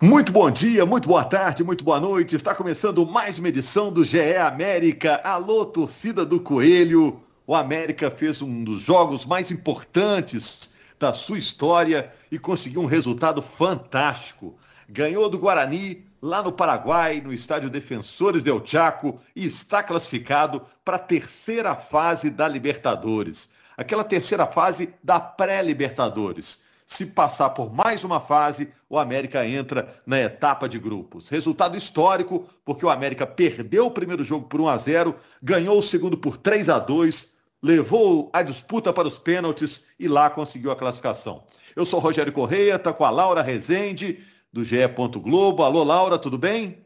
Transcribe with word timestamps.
Muito 0.00 0.30
bom 0.30 0.48
dia, 0.48 0.86
muito 0.86 1.08
boa 1.08 1.24
tarde, 1.24 1.64
muito 1.64 1.82
boa 1.82 1.98
noite. 1.98 2.36
Está 2.36 2.54
começando 2.54 3.04
mais 3.04 3.40
uma 3.40 3.48
edição 3.48 3.92
do 3.92 4.04
GE 4.04 4.36
América. 4.36 5.20
Alô, 5.24 5.66
torcida 5.66 6.24
do 6.24 6.38
Coelho. 6.38 7.20
O 7.44 7.52
América 7.52 8.08
fez 8.08 8.40
um 8.40 8.62
dos 8.62 8.82
jogos 8.82 9.26
mais 9.26 9.50
importantes 9.50 10.72
da 11.00 11.12
sua 11.12 11.36
história 11.36 12.12
e 12.30 12.38
conseguiu 12.38 12.80
um 12.80 12.86
resultado 12.86 13.42
fantástico. 13.42 14.56
Ganhou 14.88 15.28
do 15.28 15.36
Guarani 15.36 16.06
lá 16.22 16.44
no 16.44 16.52
Paraguai, 16.52 17.20
no 17.20 17.34
estádio 17.34 17.68
Defensores 17.68 18.44
del 18.44 18.64
Chaco 18.64 19.18
e 19.34 19.46
está 19.46 19.82
classificado 19.82 20.62
para 20.84 20.94
a 20.94 21.00
terceira 21.00 21.74
fase 21.74 22.30
da 22.30 22.46
Libertadores. 22.46 23.50
Aquela 23.76 24.04
terceira 24.04 24.46
fase 24.46 24.94
da 25.02 25.18
pré-Libertadores 25.18 26.67
se 26.88 27.04
passar 27.04 27.50
por 27.50 27.70
mais 27.70 28.02
uma 28.02 28.18
fase, 28.18 28.72
o 28.88 28.98
América 28.98 29.46
entra 29.46 29.94
na 30.06 30.18
etapa 30.18 30.66
de 30.66 30.78
grupos. 30.78 31.28
Resultado 31.28 31.76
histórico, 31.76 32.48
porque 32.64 32.84
o 32.84 32.88
América 32.88 33.26
perdeu 33.26 33.84
o 33.84 33.90
primeiro 33.90 34.24
jogo 34.24 34.48
por 34.48 34.58
1 34.58 34.68
a 34.68 34.78
0, 34.78 35.14
ganhou 35.42 35.78
o 35.78 35.82
segundo 35.82 36.16
por 36.16 36.38
3 36.38 36.70
a 36.70 36.78
2, 36.78 37.34
levou 37.62 38.30
a 38.32 38.40
disputa 38.40 38.90
para 38.90 39.06
os 39.06 39.18
pênaltis 39.18 39.84
e 40.00 40.08
lá 40.08 40.30
conseguiu 40.30 40.70
a 40.70 40.76
classificação. 40.76 41.44
Eu 41.76 41.84
sou 41.84 42.00
Rogério 42.00 42.32
Correia, 42.32 42.78
tá 42.78 42.90
com 42.90 43.04
a 43.04 43.10
Laura 43.10 43.42
Rezende 43.42 44.24
do 44.50 44.64
GE. 44.64 44.78
Globo. 45.22 45.64
Alô, 45.64 45.84
Laura, 45.84 46.16
tudo 46.16 46.38
bem? 46.38 46.78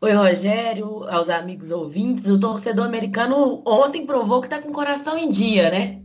Oi, 0.00 0.12
Rogério, 0.12 1.04
aos 1.04 1.28
amigos 1.28 1.70
ouvintes. 1.70 2.28
O 2.28 2.40
torcedor 2.40 2.86
americano 2.86 3.62
ontem 3.66 4.06
provou 4.06 4.40
que 4.40 4.46
está 4.46 4.58
com 4.58 4.70
o 4.70 4.72
coração 4.72 5.18
em 5.18 5.28
dia, 5.28 5.70
né? 5.70 6.00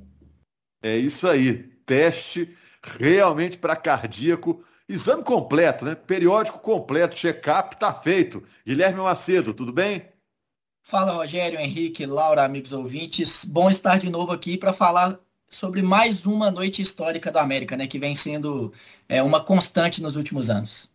É 0.83 0.97
isso 0.97 1.25
aí. 1.25 1.71
Teste 1.85 2.53
realmente 2.99 3.57
para 3.57 3.75
cardíaco. 3.75 4.63
Exame 4.87 5.23
completo, 5.23 5.85
né? 5.85 5.95
Periódico 5.95 6.59
completo, 6.59 7.15
check-up 7.15 7.77
tá 7.77 7.93
feito. 7.93 8.43
Guilherme 8.65 8.99
Macedo, 8.99 9.53
tudo 9.53 9.71
bem? 9.71 10.05
Fala, 10.81 11.13
Rogério, 11.13 11.59
Henrique, 11.59 12.05
Laura, 12.05 12.43
amigos 12.43 12.73
ouvintes. 12.73 13.45
Bom 13.45 13.69
estar 13.69 13.97
de 13.97 14.09
novo 14.09 14.33
aqui 14.33 14.57
para 14.57 14.73
falar 14.73 15.17
sobre 15.47 15.81
mais 15.81 16.25
uma 16.25 16.51
noite 16.51 16.81
histórica 16.81 17.31
do 17.31 17.39
América, 17.39 17.77
né? 17.77 17.87
Que 17.87 17.97
vem 17.97 18.15
sendo 18.15 18.73
é, 19.07 19.23
uma 19.23 19.41
constante 19.41 20.01
nos 20.01 20.17
últimos 20.17 20.49
anos. 20.49 20.89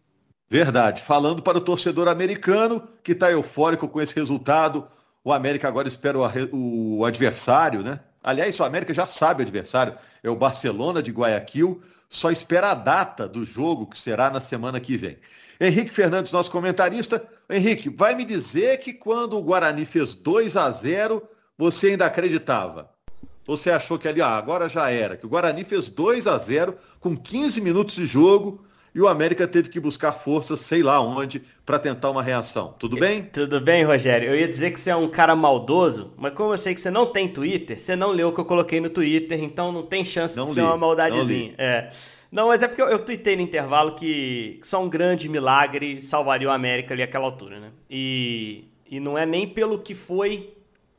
Verdade. 0.50 1.00
Falando 1.00 1.42
para 1.42 1.58
o 1.58 1.62
torcedor 1.62 2.08
americano 2.08 2.86
que 3.02 3.12
está 3.12 3.30
eufórico 3.30 3.88
com 3.88 4.00
esse 4.00 4.14
resultado, 4.14 4.86
o 5.24 5.32
América 5.32 5.68
agora 5.68 5.88
espera 5.88 6.18
o, 6.18 6.98
o 6.98 7.04
adversário, 7.04 7.82
né? 7.82 8.00
Aliás, 8.22 8.58
o 8.58 8.64
América 8.64 8.92
já 8.92 9.06
sabe 9.06 9.42
o 9.42 9.46
adversário, 9.46 9.94
é 10.22 10.28
o 10.28 10.36
Barcelona 10.36 11.02
de 11.02 11.10
Guayaquil, 11.10 11.80
só 12.08 12.30
espera 12.30 12.70
a 12.70 12.74
data 12.74 13.28
do 13.28 13.44
jogo, 13.44 13.86
que 13.86 13.98
será 13.98 14.30
na 14.30 14.40
semana 14.40 14.80
que 14.80 14.96
vem. 14.96 15.18
Henrique 15.60 15.90
Fernandes, 15.90 16.32
nosso 16.32 16.50
comentarista. 16.50 17.22
Henrique, 17.50 17.88
vai 17.88 18.14
me 18.14 18.24
dizer 18.24 18.78
que 18.78 18.92
quando 18.92 19.36
o 19.36 19.42
Guarani 19.42 19.84
fez 19.84 20.14
2 20.14 20.56
a 20.56 20.70
0 20.70 21.22
você 21.56 21.88
ainda 21.88 22.06
acreditava? 22.06 22.90
Você 23.44 23.70
achou 23.70 23.98
que 23.98 24.06
ali, 24.06 24.20
ah, 24.20 24.36
agora 24.36 24.68
já 24.68 24.90
era, 24.90 25.16
que 25.16 25.26
o 25.26 25.28
Guarani 25.28 25.64
fez 25.64 25.88
2 25.88 26.26
a 26.26 26.38
0 26.38 26.76
com 27.00 27.16
15 27.16 27.60
minutos 27.60 27.94
de 27.94 28.06
jogo, 28.06 28.64
e 28.94 29.00
o 29.00 29.08
América 29.08 29.46
teve 29.46 29.68
que 29.68 29.78
buscar 29.78 30.12
forças, 30.12 30.60
sei 30.60 30.82
lá 30.82 31.00
onde, 31.00 31.42
para 31.64 31.78
tentar 31.78 32.10
uma 32.10 32.22
reação. 32.22 32.74
Tudo 32.78 32.96
bem? 32.96 33.22
Tudo 33.24 33.60
bem, 33.60 33.84
Rogério. 33.84 34.30
Eu 34.30 34.36
ia 34.36 34.48
dizer 34.48 34.72
que 34.72 34.80
você 34.80 34.90
é 34.90 34.96
um 34.96 35.08
cara 35.08 35.36
maldoso, 35.36 36.12
mas 36.16 36.32
como 36.32 36.52
eu 36.52 36.58
sei 36.58 36.74
que 36.74 36.80
você 36.80 36.90
não 36.90 37.06
tem 37.06 37.28
Twitter, 37.28 37.80
você 37.80 37.94
não 37.94 38.10
leu 38.10 38.28
o 38.28 38.32
que 38.32 38.40
eu 38.40 38.44
coloquei 38.44 38.80
no 38.80 38.90
Twitter, 38.90 39.42
então 39.42 39.70
não 39.70 39.82
tem 39.82 40.04
chance 40.04 40.36
não 40.36 40.44
de 40.44 40.50
li, 40.50 40.54
ser 40.54 40.62
uma 40.62 40.76
maldadezinha. 40.76 41.54
Não, 41.56 41.64
é. 41.64 41.90
não, 42.32 42.48
mas 42.48 42.62
é 42.62 42.68
porque 42.68 42.82
eu, 42.82 42.88
eu 42.88 42.98
tuitei 42.98 43.36
no 43.36 43.42
intervalo 43.42 43.94
que, 43.94 44.58
que 44.60 44.66
só 44.66 44.82
um 44.82 44.88
grande 44.88 45.28
milagre 45.28 46.00
salvaria 46.00 46.48
o 46.48 46.50
América 46.50 46.94
ali 46.94 47.02
àquela 47.02 47.24
altura, 47.24 47.60
né? 47.60 47.70
E, 47.90 48.64
e 48.90 48.98
não 48.98 49.18
é 49.18 49.26
nem 49.26 49.46
pelo 49.46 49.78
que 49.78 49.94
foi 49.94 50.54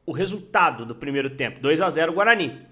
o 0.05 0.11
resultado 0.11 0.85
do 0.85 0.95
primeiro 0.95 1.29
tempo. 1.29 1.59
2 1.59 1.81
a 1.81 1.89
0 1.89 2.13
Guarani 2.13 2.68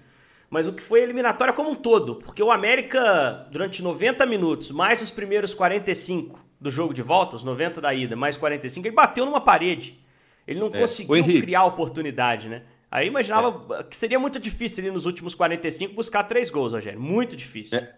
mas 0.50 0.66
o 0.66 0.72
que 0.72 0.82
foi 0.82 1.00
a 1.00 1.02
eliminatória 1.04 1.52
como 1.52 1.70
um 1.70 1.74
todo, 1.74 2.16
porque 2.16 2.42
o 2.42 2.50
América, 2.50 3.46
durante 3.50 3.82
90 3.82 4.24
minutos, 4.26 4.70
mais 4.70 5.02
os 5.02 5.10
primeiros 5.10 5.54
45 5.54 6.38
do 6.60 6.70
jogo 6.70 6.94
de 6.94 7.02
volta, 7.02 7.36
os 7.36 7.44
90 7.44 7.80
da 7.80 7.92
ida, 7.92 8.16
mais 8.16 8.36
45, 8.36 8.86
ele 8.86 8.94
bateu 8.94 9.24
numa 9.24 9.40
parede. 9.40 9.98
Ele 10.46 10.58
não 10.58 10.68
é, 10.68 10.80
conseguiu 10.80 11.22
criar 11.40 11.64
oportunidade, 11.64 12.48
né? 12.48 12.62
Aí 12.90 13.06
imaginava 13.06 13.80
é. 13.80 13.82
que 13.82 13.94
seria 13.94 14.18
muito 14.18 14.40
difícil 14.40 14.82
ali 14.82 14.90
nos 14.90 15.04
últimos 15.04 15.34
45 15.34 15.94
buscar 15.94 16.24
três 16.24 16.48
gols, 16.48 16.72
Rogério. 16.72 16.98
Muito 16.98 17.36
difícil. 17.36 17.78
É. 17.78 17.94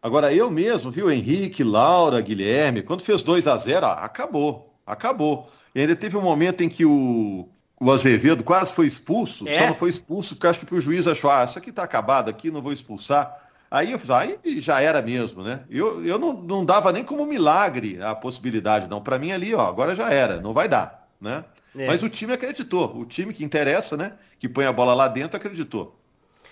Agora, 0.00 0.32
eu 0.32 0.48
mesmo, 0.48 0.92
viu, 0.92 1.10
Henrique, 1.10 1.64
Laura, 1.64 2.20
Guilherme, 2.20 2.82
quando 2.82 3.02
fez 3.02 3.24
2 3.24 3.48
a 3.48 3.56
0 3.56 3.84
acabou. 3.86 4.78
Acabou. 4.86 5.50
E 5.74 5.80
ainda 5.80 5.96
teve 5.96 6.16
um 6.16 6.20
momento 6.20 6.62
em 6.62 6.68
que 6.68 6.84
o, 6.84 7.48
o 7.80 7.92
Azevedo 7.92 8.42
quase 8.42 8.72
foi 8.72 8.86
expulso, 8.86 9.46
é? 9.48 9.58
só 9.58 9.66
não 9.66 9.74
foi 9.74 9.90
expulso 9.90 10.34
porque 10.34 10.46
acho 10.46 10.66
que 10.66 10.74
o 10.74 10.80
juiz 10.80 11.06
achou, 11.06 11.30
ah, 11.30 11.44
isso 11.44 11.58
aqui 11.58 11.70
tá 11.70 11.82
acabado 11.82 12.28
aqui, 12.28 12.50
não 12.50 12.60
vou 12.60 12.72
expulsar. 12.72 13.48
Aí 13.70 13.92
eu 13.92 13.98
fiz, 13.98 14.10
aí 14.10 14.38
já 14.58 14.80
era 14.80 15.02
mesmo, 15.02 15.42
né? 15.42 15.60
Eu, 15.68 16.04
eu 16.04 16.18
não, 16.18 16.32
não 16.32 16.64
dava 16.64 16.90
nem 16.90 17.04
como 17.04 17.26
milagre 17.26 18.00
a 18.02 18.14
possibilidade, 18.14 18.88
não. 18.88 19.00
Para 19.00 19.18
mim 19.18 19.30
ali, 19.30 19.54
ó, 19.54 19.66
agora 19.68 19.94
já 19.94 20.10
era, 20.10 20.40
não 20.40 20.52
vai 20.52 20.68
dar, 20.68 21.06
né? 21.20 21.44
É. 21.76 21.86
Mas 21.86 22.02
o 22.02 22.08
time 22.08 22.32
acreditou, 22.32 22.96
o 22.96 23.04
time 23.04 23.32
que 23.32 23.44
interessa, 23.44 23.96
né? 23.96 24.14
Que 24.38 24.48
põe 24.48 24.64
a 24.64 24.72
bola 24.72 24.94
lá 24.94 25.06
dentro, 25.06 25.36
acreditou. 25.36 25.98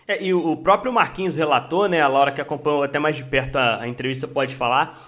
É, 0.06 0.22
e 0.22 0.34
o 0.34 0.56
próprio 0.58 0.92
Marquinhos 0.92 1.34
relatou, 1.34 1.88
né? 1.88 2.02
A 2.02 2.06
Laura 2.06 2.30
que 2.30 2.40
acompanhou 2.40 2.82
até 2.82 2.98
mais 2.98 3.16
de 3.16 3.24
perto 3.24 3.56
a, 3.56 3.80
a 3.80 3.88
entrevista 3.88 4.28
pode 4.28 4.54
falar, 4.54 5.02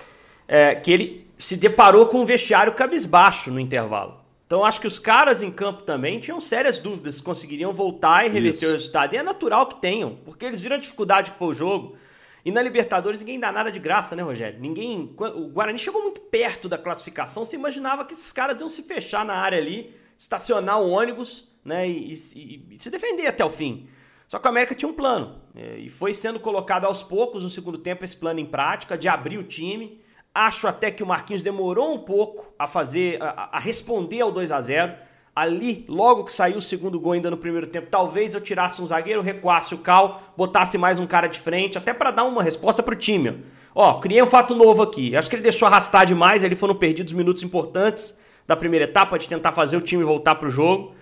é, 0.48 0.74
que 0.74 0.90
ele 0.90 1.26
se 1.38 1.56
deparou 1.56 2.06
com 2.06 2.22
um 2.22 2.24
vestiário 2.24 2.72
cabisbaixo 2.72 3.50
no 3.50 3.60
intervalo. 3.60 4.18
Então 4.48 4.64
acho 4.64 4.80
que 4.80 4.86
os 4.86 4.98
caras 4.98 5.42
em 5.42 5.50
campo 5.50 5.82
também 5.82 6.18
tinham 6.18 6.40
sérias 6.40 6.78
dúvidas 6.78 7.16
se 7.16 7.22
conseguiriam 7.22 7.70
voltar 7.70 8.24
e 8.24 8.30
reverter 8.30 8.56
Isso. 8.56 8.66
o 8.66 8.72
resultado. 8.72 9.12
E 9.12 9.18
é 9.18 9.22
natural 9.22 9.66
que 9.66 9.78
tenham, 9.78 10.16
porque 10.24 10.46
eles 10.46 10.62
viram 10.62 10.76
a 10.76 10.78
dificuldade 10.78 11.32
que 11.32 11.38
foi 11.38 11.48
o 11.48 11.52
jogo. 11.52 11.96
E 12.42 12.50
na 12.50 12.62
Libertadores 12.62 13.20
ninguém 13.20 13.38
dá 13.38 13.52
nada 13.52 13.70
de 13.70 13.78
graça, 13.78 14.16
né, 14.16 14.22
Rogério? 14.22 14.58
Ninguém. 14.58 15.14
O 15.18 15.48
Guarani 15.48 15.78
chegou 15.78 16.00
muito 16.00 16.22
perto 16.22 16.66
da 16.66 16.78
classificação, 16.78 17.44
se 17.44 17.56
imaginava 17.56 18.06
que 18.06 18.14
esses 18.14 18.32
caras 18.32 18.62
iam 18.62 18.70
se 18.70 18.82
fechar 18.84 19.22
na 19.22 19.34
área 19.34 19.58
ali, 19.58 19.94
estacionar 20.16 20.80
o 20.80 20.88
ônibus, 20.88 21.46
né, 21.62 21.86
e, 21.86 22.14
e, 22.34 22.66
e 22.70 22.78
se 22.78 22.88
defender 22.88 23.26
até 23.26 23.44
o 23.44 23.50
fim. 23.50 23.86
Só 24.26 24.38
que 24.38 24.46
o 24.46 24.50
América 24.50 24.74
tinha 24.74 24.88
um 24.88 24.94
plano. 24.94 25.42
É, 25.54 25.76
e 25.76 25.90
foi 25.90 26.14
sendo 26.14 26.40
colocado 26.40 26.86
aos 26.86 27.02
poucos 27.02 27.42
no 27.42 27.50
segundo 27.50 27.76
tempo 27.76 28.02
esse 28.02 28.16
plano 28.16 28.40
em 28.40 28.46
prática, 28.46 28.96
de 28.96 29.08
abrir 29.08 29.36
o 29.36 29.44
time. 29.44 30.00
Acho 30.38 30.68
até 30.68 30.88
que 30.88 31.02
o 31.02 31.06
Marquinhos 31.06 31.42
demorou 31.42 31.92
um 31.92 31.98
pouco 31.98 32.46
a 32.56 32.68
fazer, 32.68 33.20
a, 33.20 33.56
a 33.56 33.58
responder 33.58 34.20
ao 34.20 34.30
2 34.30 34.52
a 34.52 34.60
0 34.60 34.92
Ali, 35.34 35.84
logo 35.88 36.22
que 36.22 36.32
saiu 36.32 36.58
o 36.58 36.62
segundo 36.62 37.00
gol 37.00 37.12
ainda 37.12 37.28
no 37.28 37.36
primeiro 37.36 37.66
tempo, 37.66 37.88
talvez 37.90 38.34
eu 38.34 38.40
tirasse 38.40 38.80
um 38.80 38.86
zagueiro, 38.86 39.20
recuasse 39.20 39.74
o 39.74 39.78
Cal, 39.78 40.22
botasse 40.36 40.78
mais 40.78 41.00
um 41.00 41.06
cara 41.06 41.26
de 41.26 41.40
frente, 41.40 41.76
até 41.76 41.92
para 41.92 42.12
dar 42.12 42.22
uma 42.22 42.40
resposta 42.40 42.84
pro 42.84 42.94
time. 42.94 43.44
Ó, 43.74 43.94
criei 43.98 44.22
um 44.22 44.28
fato 44.28 44.54
novo 44.54 44.80
aqui. 44.80 45.16
Acho 45.16 45.28
que 45.28 45.34
ele 45.34 45.42
deixou 45.42 45.66
arrastar 45.66 46.06
demais, 46.06 46.44
ali 46.44 46.54
foram 46.54 46.74
perdidos 46.76 47.12
minutos 47.12 47.42
importantes 47.42 48.16
da 48.46 48.56
primeira 48.56 48.84
etapa 48.84 49.18
de 49.18 49.28
tentar 49.28 49.50
fazer 49.50 49.76
o 49.76 49.80
time 49.80 50.04
voltar 50.04 50.36
pro 50.36 50.50
jogo. 50.50 50.94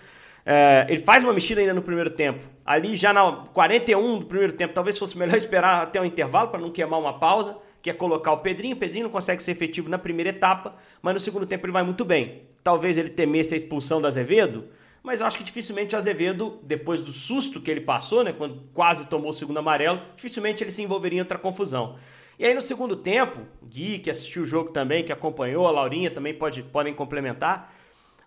É, 0.47 0.87
ele 0.89 1.01
faz 1.01 1.23
uma 1.23 1.35
mexida 1.35 1.61
ainda 1.61 1.75
no 1.75 1.83
primeiro 1.83 2.11
tempo. 2.11 2.43
Ali 2.65 2.97
já 2.97 3.13
na 3.13 3.33
41 3.53 4.19
do 4.19 4.27
primeiro 4.27 4.55
tempo, 4.55 4.73
talvez 4.73 4.99
fosse 4.99 5.19
melhor 5.19 5.37
esperar 5.37 5.83
até 5.83 6.01
o 6.01 6.07
intervalo 6.07 6.49
para 6.49 6.61
não 6.61 6.71
queimar 6.71 6.99
uma 6.99 7.19
pausa 7.19 7.66
que 7.87 7.91
é 7.91 7.95
colocar 7.95 8.33
o 8.33 8.39
Pedrinho. 8.39 8.75
O 8.75 8.79
Pedrinho 8.81 9.05
não 9.05 9.13
consegue 9.13 9.41
ser 9.41 9.53
efetivo 9.53 9.89
na 9.89 9.97
primeira 9.97 10.31
etapa, 10.31 10.75
mas 11.01 11.15
no 11.15 11.21
segundo 11.21 11.47
tempo 11.47 11.65
ele 11.67 11.73
vai 11.73 11.85
muito 11.85 12.05
bem. 12.05 12.43
Talvez 12.65 12.99
ele 12.99 13.09
temesse 13.09 13.55
a 13.55 13.57
expulsão 13.57 14.01
do 14.01 14.09
Azevedo, 14.09 14.65
mas 15.05 15.21
eu 15.21 15.27
acho 15.27 15.39
que 15.39 15.45
dificilmente 15.45 15.95
o 15.95 15.99
Azevedo, 15.99 16.59
depois 16.65 17.01
do 17.01 17.13
susto 17.13 17.61
que 17.61 17.71
ele 17.71 17.81
passou, 17.81 18.25
né, 18.25 18.33
quando 18.33 18.61
quase 18.75 19.07
tomou 19.07 19.31
o 19.31 19.33
segundo 19.33 19.59
amarelo, 19.59 20.03
dificilmente 20.17 20.65
ele 20.65 20.73
se 20.73 20.83
envolveria 20.83 21.19
em 21.19 21.21
outra 21.21 21.39
confusão. 21.39 21.97
E 22.37 22.45
aí 22.45 22.53
no 22.53 22.61
segundo 22.61 22.97
tempo, 22.97 23.43
Gui, 23.63 24.01
que 24.01 24.11
assistiu 24.11 24.43
o 24.43 24.47
jogo 24.47 24.71
também, 24.71 25.05
que 25.05 25.13
acompanhou, 25.13 25.65
a 25.65 25.71
Laurinha 25.71 26.11
também 26.11 26.35
pode, 26.35 26.65
podem 26.65 26.93
complementar, 26.93 27.73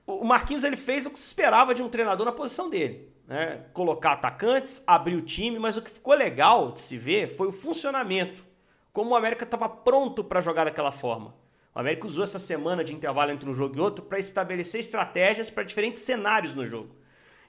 o 0.08 0.24
Marquinhos 0.24 0.64
ele 0.64 0.78
fez 0.78 1.06
o 1.06 1.10
que 1.10 1.20
se 1.20 1.28
esperava 1.28 1.76
de 1.76 1.84
um 1.84 1.90
treinador 1.90 2.26
na 2.26 2.32
posição 2.32 2.70
dele. 2.70 3.10
Né? 3.28 3.66
Colocar 3.74 4.14
atacantes, 4.14 4.82
abrir 4.88 5.18
o 5.18 5.22
time, 5.22 5.60
mas 5.60 5.76
o 5.76 5.82
que 5.82 5.92
ficou 5.92 6.16
legal 6.16 6.72
de 6.72 6.80
se 6.80 6.98
ver 6.98 7.28
foi 7.28 7.50
o 7.50 7.52
funcionamento 7.52 8.48
como 8.94 9.12
o 9.12 9.16
América 9.16 9.44
estava 9.44 9.70
pronto 9.70 10.24
para 10.24 10.42
jogar 10.42 10.66
daquela 10.66 10.92
forma. 10.92 11.34
O 11.74 11.80
América 11.80 12.08
usou 12.08 12.24
essa 12.24 12.40
semana 12.40 12.84
de 12.84 12.94
intervalo 12.94 13.32
entre 13.32 13.50
um 13.50 13.54
jogo 13.54 13.78
e 13.78 13.80
outro 13.80 14.04
para 14.04 14.20
estabelecer 14.20 14.80
estratégias 14.80 15.50
para 15.50 15.64
diferentes 15.64 16.02
cenários 16.02 16.54
no 16.54 16.66
jogo. 16.66 16.90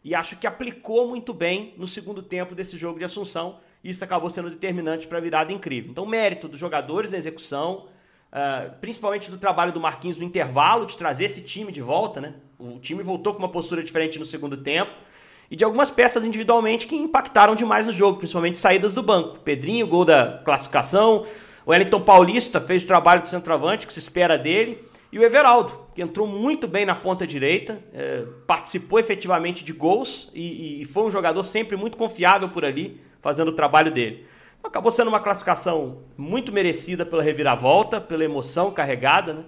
E 0.04 0.14
acho 0.14 0.36
que 0.36 0.46
aplicou 0.46 1.08
muito 1.08 1.34
bem 1.34 1.74
no 1.76 1.86
segundo 1.86 2.22
tempo 2.22 2.54
desse 2.54 2.76
jogo 2.76 2.98
de 2.98 3.04
Assunção. 3.04 3.58
E 3.82 3.90
isso 3.90 4.04
acabou 4.04 4.30
sendo 4.30 4.50
determinante 4.50 5.06
para 5.06 5.18
a 5.18 5.20
virada 5.20 5.52
incrível. 5.52 5.90
Então, 5.90 6.06
mérito 6.06 6.48
dos 6.48 6.58
jogadores 6.58 7.10
na 7.10 7.18
execução, 7.18 7.86
uh, 8.32 8.72
principalmente 8.80 9.30
do 9.30 9.38
trabalho 9.38 9.72
do 9.72 9.80
Marquinhos 9.80 10.18
no 10.18 10.24
intervalo, 10.24 10.86
de 10.86 10.96
trazer 10.96 11.24
esse 11.24 11.42
time 11.42 11.72
de 11.72 11.80
volta. 11.80 12.20
Né? 12.20 12.34
O 12.58 12.78
time 12.78 13.02
voltou 13.02 13.32
com 13.32 13.38
uma 13.38 13.48
postura 13.48 13.82
diferente 13.82 14.18
no 14.18 14.24
segundo 14.24 14.56
tempo 14.56 14.92
e 15.50 15.56
de 15.56 15.64
algumas 15.64 15.90
peças 15.90 16.24
individualmente 16.24 16.86
que 16.86 16.94
impactaram 16.94 17.56
demais 17.56 17.86
no 17.86 17.92
jogo, 17.92 18.18
principalmente 18.18 18.58
saídas 18.58 18.94
do 18.94 19.02
banco. 19.02 19.40
Pedrinho, 19.40 19.86
gol 19.86 20.04
da 20.04 20.40
classificação, 20.44 21.26
O 21.66 21.72
Wellington 21.72 22.00
Paulista 22.00 22.60
fez 22.60 22.84
o 22.84 22.86
trabalho 22.86 23.22
de 23.22 23.28
centroavante 23.28 23.86
que 23.86 23.92
se 23.92 23.98
espera 23.98 24.38
dele. 24.38 24.82
E 25.12 25.18
o 25.18 25.24
Everaldo, 25.24 25.76
que 25.94 26.00
entrou 26.00 26.26
muito 26.26 26.68
bem 26.68 26.86
na 26.86 26.94
ponta 26.94 27.26
direita, 27.26 27.82
é, 27.92 28.24
participou 28.46 28.98
efetivamente 28.98 29.64
de 29.64 29.72
gols 29.72 30.30
e, 30.32 30.80
e, 30.80 30.84
foi 30.84 31.02
um 31.02 31.10
jogador 31.10 31.42
sempre 31.42 31.76
muito 31.76 31.96
confiável 31.96 32.48
por 32.48 32.64
ali, 32.64 33.00
fazendo 33.20 33.48
o 33.48 33.52
trabalho 33.52 33.90
dele. 33.90 34.24
Acabou 34.62 34.92
sendo 34.92 35.08
uma 35.08 35.18
classificação 35.18 35.98
muito 36.16 36.52
merecida 36.52 37.04
pela 37.04 37.22
reviravolta, 37.22 38.00
pela 38.00 38.24
emoção 38.24 38.70
carregada, 38.70 39.34
né? 39.34 39.44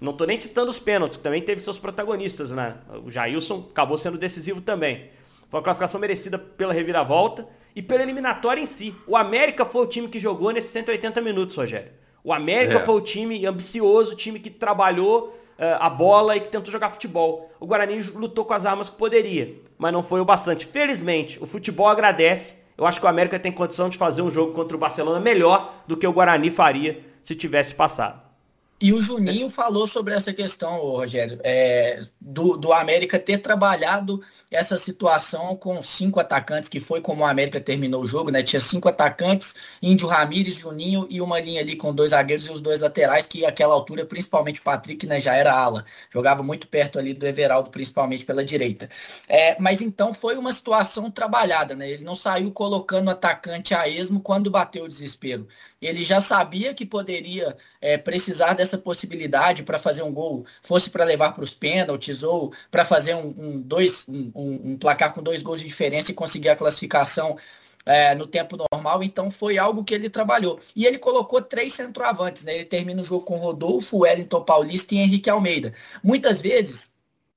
Não 0.00 0.10
estou 0.10 0.26
nem 0.26 0.36
citando 0.36 0.70
os 0.70 0.80
pênaltis, 0.80 1.16
que 1.16 1.22
também 1.22 1.40
teve 1.40 1.60
seus 1.60 1.78
protagonistas, 1.78 2.50
né? 2.50 2.76
O 3.04 3.10
Jailson 3.10 3.68
acabou 3.70 3.96
sendo 3.96 4.18
decisivo 4.18 4.60
também. 4.60 5.10
Foi 5.54 5.60
uma 5.60 5.62
classificação 5.62 6.00
merecida 6.00 6.36
pela 6.36 6.72
reviravolta 6.72 7.46
e 7.76 7.80
pela 7.80 8.02
eliminatória 8.02 8.60
em 8.60 8.66
si. 8.66 8.92
O 9.06 9.16
América 9.16 9.64
foi 9.64 9.82
o 9.82 9.86
time 9.86 10.08
que 10.08 10.18
jogou 10.18 10.50
nesses 10.50 10.70
180 10.70 11.20
minutos, 11.20 11.54
Rogério. 11.54 11.92
O 12.24 12.32
América 12.32 12.78
é. 12.78 12.80
foi 12.80 12.96
o 12.96 13.00
time 13.00 13.46
ambicioso, 13.46 14.14
o 14.14 14.16
time 14.16 14.40
que 14.40 14.50
trabalhou 14.50 15.28
uh, 15.28 15.78
a 15.78 15.88
bola 15.88 16.36
e 16.36 16.40
que 16.40 16.48
tentou 16.48 16.72
jogar 16.72 16.90
futebol. 16.90 17.52
O 17.60 17.68
Guarani 17.68 18.00
lutou 18.16 18.44
com 18.44 18.52
as 18.52 18.66
armas 18.66 18.90
que 18.90 18.96
poderia, 18.96 19.54
mas 19.78 19.92
não 19.92 20.02
foi 20.02 20.20
o 20.20 20.24
bastante. 20.24 20.66
Felizmente, 20.66 21.40
o 21.40 21.46
futebol 21.46 21.86
agradece. 21.86 22.56
Eu 22.76 22.84
acho 22.84 22.98
que 22.98 23.06
o 23.06 23.08
América 23.08 23.38
tem 23.38 23.52
condição 23.52 23.88
de 23.88 23.96
fazer 23.96 24.22
um 24.22 24.30
jogo 24.30 24.54
contra 24.54 24.76
o 24.76 24.80
Barcelona 24.80 25.20
melhor 25.20 25.84
do 25.86 25.96
que 25.96 26.04
o 26.04 26.12
Guarani 26.12 26.50
faria 26.50 27.00
se 27.22 27.32
tivesse 27.36 27.72
passado. 27.76 28.23
E 28.84 28.92
o 28.92 29.00
Juninho 29.00 29.48
falou 29.48 29.86
sobre 29.86 30.12
essa 30.12 30.30
questão, 30.30 30.78
Rogério, 30.78 31.40
é, 31.42 32.02
do, 32.20 32.54
do 32.54 32.70
América 32.70 33.18
ter 33.18 33.38
trabalhado 33.38 34.22
essa 34.50 34.76
situação 34.76 35.56
com 35.56 35.80
cinco 35.80 36.20
atacantes, 36.20 36.68
que 36.68 36.78
foi 36.78 37.00
como 37.00 37.22
o 37.22 37.26
América 37.26 37.58
terminou 37.58 38.02
o 38.02 38.06
jogo, 38.06 38.30
né? 38.30 38.42
Tinha 38.42 38.60
cinco 38.60 38.86
atacantes, 38.86 39.54
Índio 39.80 40.06
Ramírez, 40.06 40.56
Juninho 40.56 41.06
e 41.08 41.22
uma 41.22 41.40
linha 41.40 41.62
ali 41.62 41.76
com 41.76 41.94
dois 41.94 42.10
zagueiros 42.10 42.46
e 42.46 42.52
os 42.52 42.60
dois 42.60 42.80
laterais, 42.80 43.26
que 43.26 43.46
àquela 43.46 43.72
altura, 43.72 44.04
principalmente 44.04 44.60
o 44.60 44.62
Patrick, 44.62 45.06
né, 45.06 45.18
já 45.18 45.34
era 45.34 45.54
ala. 45.54 45.86
Jogava 46.12 46.42
muito 46.42 46.68
perto 46.68 46.98
ali 46.98 47.14
do 47.14 47.26
Everaldo, 47.26 47.70
principalmente 47.70 48.26
pela 48.26 48.44
direita. 48.44 48.90
É, 49.26 49.58
mas 49.58 49.80
então 49.80 50.12
foi 50.12 50.36
uma 50.36 50.52
situação 50.52 51.10
trabalhada, 51.10 51.74
né? 51.74 51.88
Ele 51.88 52.04
não 52.04 52.14
saiu 52.14 52.52
colocando 52.52 53.08
atacante 53.10 53.72
a 53.74 53.88
esmo 53.88 54.20
quando 54.20 54.50
bateu 54.50 54.84
o 54.84 54.88
desespero. 54.90 55.48
Ele 55.86 56.04
já 56.04 56.20
sabia 56.20 56.74
que 56.74 56.84
poderia 56.84 57.56
é, 57.80 57.96
precisar 57.96 58.52
dessa 58.52 58.74
essa 58.74 58.78
possibilidade 58.78 59.62
para 59.62 59.78
fazer 59.78 60.02
um 60.02 60.12
gol, 60.12 60.44
fosse 60.62 60.90
para 60.90 61.04
levar 61.04 61.32
para 61.32 61.44
os 61.44 61.54
pênaltis 61.54 62.22
ou 62.22 62.52
para 62.70 62.84
fazer 62.84 63.14
um, 63.14 63.28
um 63.28 63.60
dois, 63.60 64.06
um, 64.08 64.32
um, 64.34 64.76
placar 64.76 65.14
com 65.14 65.22
dois 65.22 65.42
gols 65.42 65.60
de 65.60 65.64
diferença 65.64 66.10
e 66.10 66.14
conseguir 66.14 66.48
a 66.48 66.56
classificação 66.56 67.36
é, 67.86 68.14
no 68.14 68.26
tempo 68.26 68.56
normal, 68.72 69.02
então 69.02 69.30
foi 69.30 69.58
algo 69.58 69.84
que 69.84 69.94
ele 69.94 70.08
trabalhou. 70.08 70.58
E 70.74 70.86
ele 70.86 70.98
colocou 70.98 71.42
três 71.42 71.74
centroavantes, 71.74 72.42
né? 72.42 72.54
Ele 72.54 72.64
termina 72.64 73.02
o 73.02 73.04
jogo 73.04 73.26
com 73.26 73.36
Rodolfo, 73.36 73.98
Wellington 73.98 74.42
Paulista 74.42 74.94
e 74.94 74.98
Henrique 74.98 75.28
Almeida. 75.28 75.74
Muitas 76.02 76.40
vezes 76.40 76.93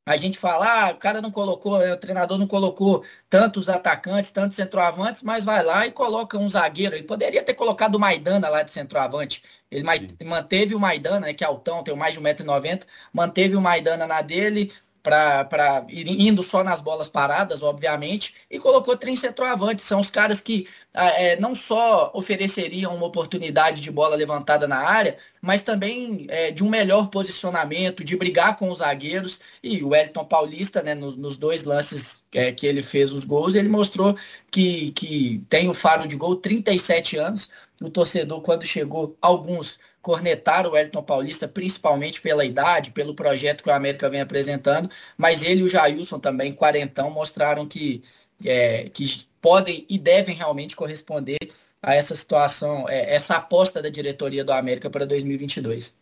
a 0.07 0.15
gente 0.15 0.37
fala, 0.37 0.87
ah, 0.87 0.91
o 0.91 0.95
cara 0.95 1.21
não 1.21 1.29
colocou, 1.29 1.77
o 1.79 1.97
treinador 1.97 2.37
não 2.37 2.47
colocou 2.47 3.03
tantos 3.29 3.67
atacantes, 3.67 4.31
tantos 4.31 4.55
centroavantes, 4.55 5.21
mas 5.21 5.43
vai 5.43 5.61
lá 5.61 5.85
e 5.85 5.91
coloca 5.91 6.37
um 6.37 6.49
zagueiro. 6.49 6.95
Ele 6.95 7.03
poderia 7.03 7.43
ter 7.43 7.53
colocado 7.55 7.95
o 7.95 7.99
Maidana 7.99 8.47
lá 8.47 8.63
de 8.63 8.71
centroavante. 8.71 9.43
Ele 9.69 9.85
Sim. 9.85 10.25
manteve 10.25 10.73
o 10.73 10.79
Maidana, 10.79 11.27
né, 11.27 11.33
que 11.33 11.43
é 11.43 11.47
altão, 11.47 11.83
tem 11.83 11.93
mais 11.93 12.13
de 12.13 12.21
1,90m, 12.21 12.83
manteve 13.11 13.57
o 13.57 13.61
Maidana 13.61 14.07
na 14.07 14.21
dele, 14.21 14.71
para 15.07 15.85
indo 15.89 16.43
só 16.43 16.63
nas 16.63 16.81
bolas 16.81 17.07
paradas, 17.07 17.63
obviamente, 17.63 18.33
e 18.51 18.59
colocou 18.59 18.97
três 18.97 19.21
centroavantes. 19.21 19.85
São 19.85 20.01
os 20.01 20.09
caras 20.09 20.41
que 20.41 20.67
ah, 20.93 21.09
é, 21.11 21.39
não 21.39 21.55
só 21.55 22.11
ofereceriam 22.13 22.93
uma 22.93 23.05
oportunidade 23.05 23.79
de 23.79 23.89
bola 23.89 24.15
levantada 24.15 24.67
na 24.67 24.77
área, 24.77 25.17
mas 25.41 25.61
também 25.61 26.27
é, 26.29 26.51
de 26.51 26.63
um 26.63 26.69
melhor 26.69 27.09
posicionamento, 27.09 28.03
de 28.03 28.17
brigar 28.17 28.57
com 28.57 28.69
os 28.69 28.79
zagueiros. 28.79 29.39
E 29.63 29.81
o 29.81 29.89
Wellington 29.89 30.25
Paulista, 30.25 30.81
né, 30.81 30.93
nos, 30.93 31.15
nos 31.15 31.37
dois 31.37 31.63
lances 31.63 32.23
é, 32.33 32.51
que 32.51 32.67
ele 32.67 32.81
fez 32.81 33.13
os 33.13 33.23
gols, 33.23 33.55
ele 33.55 33.69
mostrou 33.69 34.17
que, 34.51 34.91
que 34.91 35.41
tem 35.49 35.69
o 35.69 35.73
faro 35.73 36.07
de 36.07 36.17
gol, 36.17 36.35
37 36.35 37.17
anos. 37.17 37.49
O 37.81 37.89
torcedor, 37.89 38.41
quando 38.41 38.65
chegou, 38.65 39.15
alguns 39.21 39.79
cornetaram 40.07 40.69
o 40.69 40.73
Wellington 40.73 41.03
Paulista, 41.03 41.49
principalmente 41.49 42.21
pela 42.21 42.45
idade, 42.45 42.91
pelo 42.91 43.13
projeto 43.13 43.61
que 43.61 43.69
o 43.69 43.73
América 43.73 44.09
vem 44.09 44.21
apresentando, 44.21 44.89
mas 45.17 45.43
ele 45.43 45.59
e 45.59 45.63
o 45.63 45.67
Jailson 45.67 46.17
também, 46.17 46.53
quarentão, 46.53 47.11
mostraram 47.11 47.65
que, 47.65 48.01
é, 48.45 48.87
que 48.87 49.27
podem 49.41 49.85
e 49.89 49.99
devem 49.99 50.33
realmente 50.33 50.77
corresponder 50.77 51.37
a 51.81 51.93
essa 51.93 52.15
situação, 52.15 52.87
é, 52.87 53.13
essa 53.13 53.35
aposta 53.35 53.81
da 53.81 53.89
diretoria 53.89 54.45
do 54.45 54.53
América 54.53 54.89
para 54.89 55.05
2022. 55.05 55.93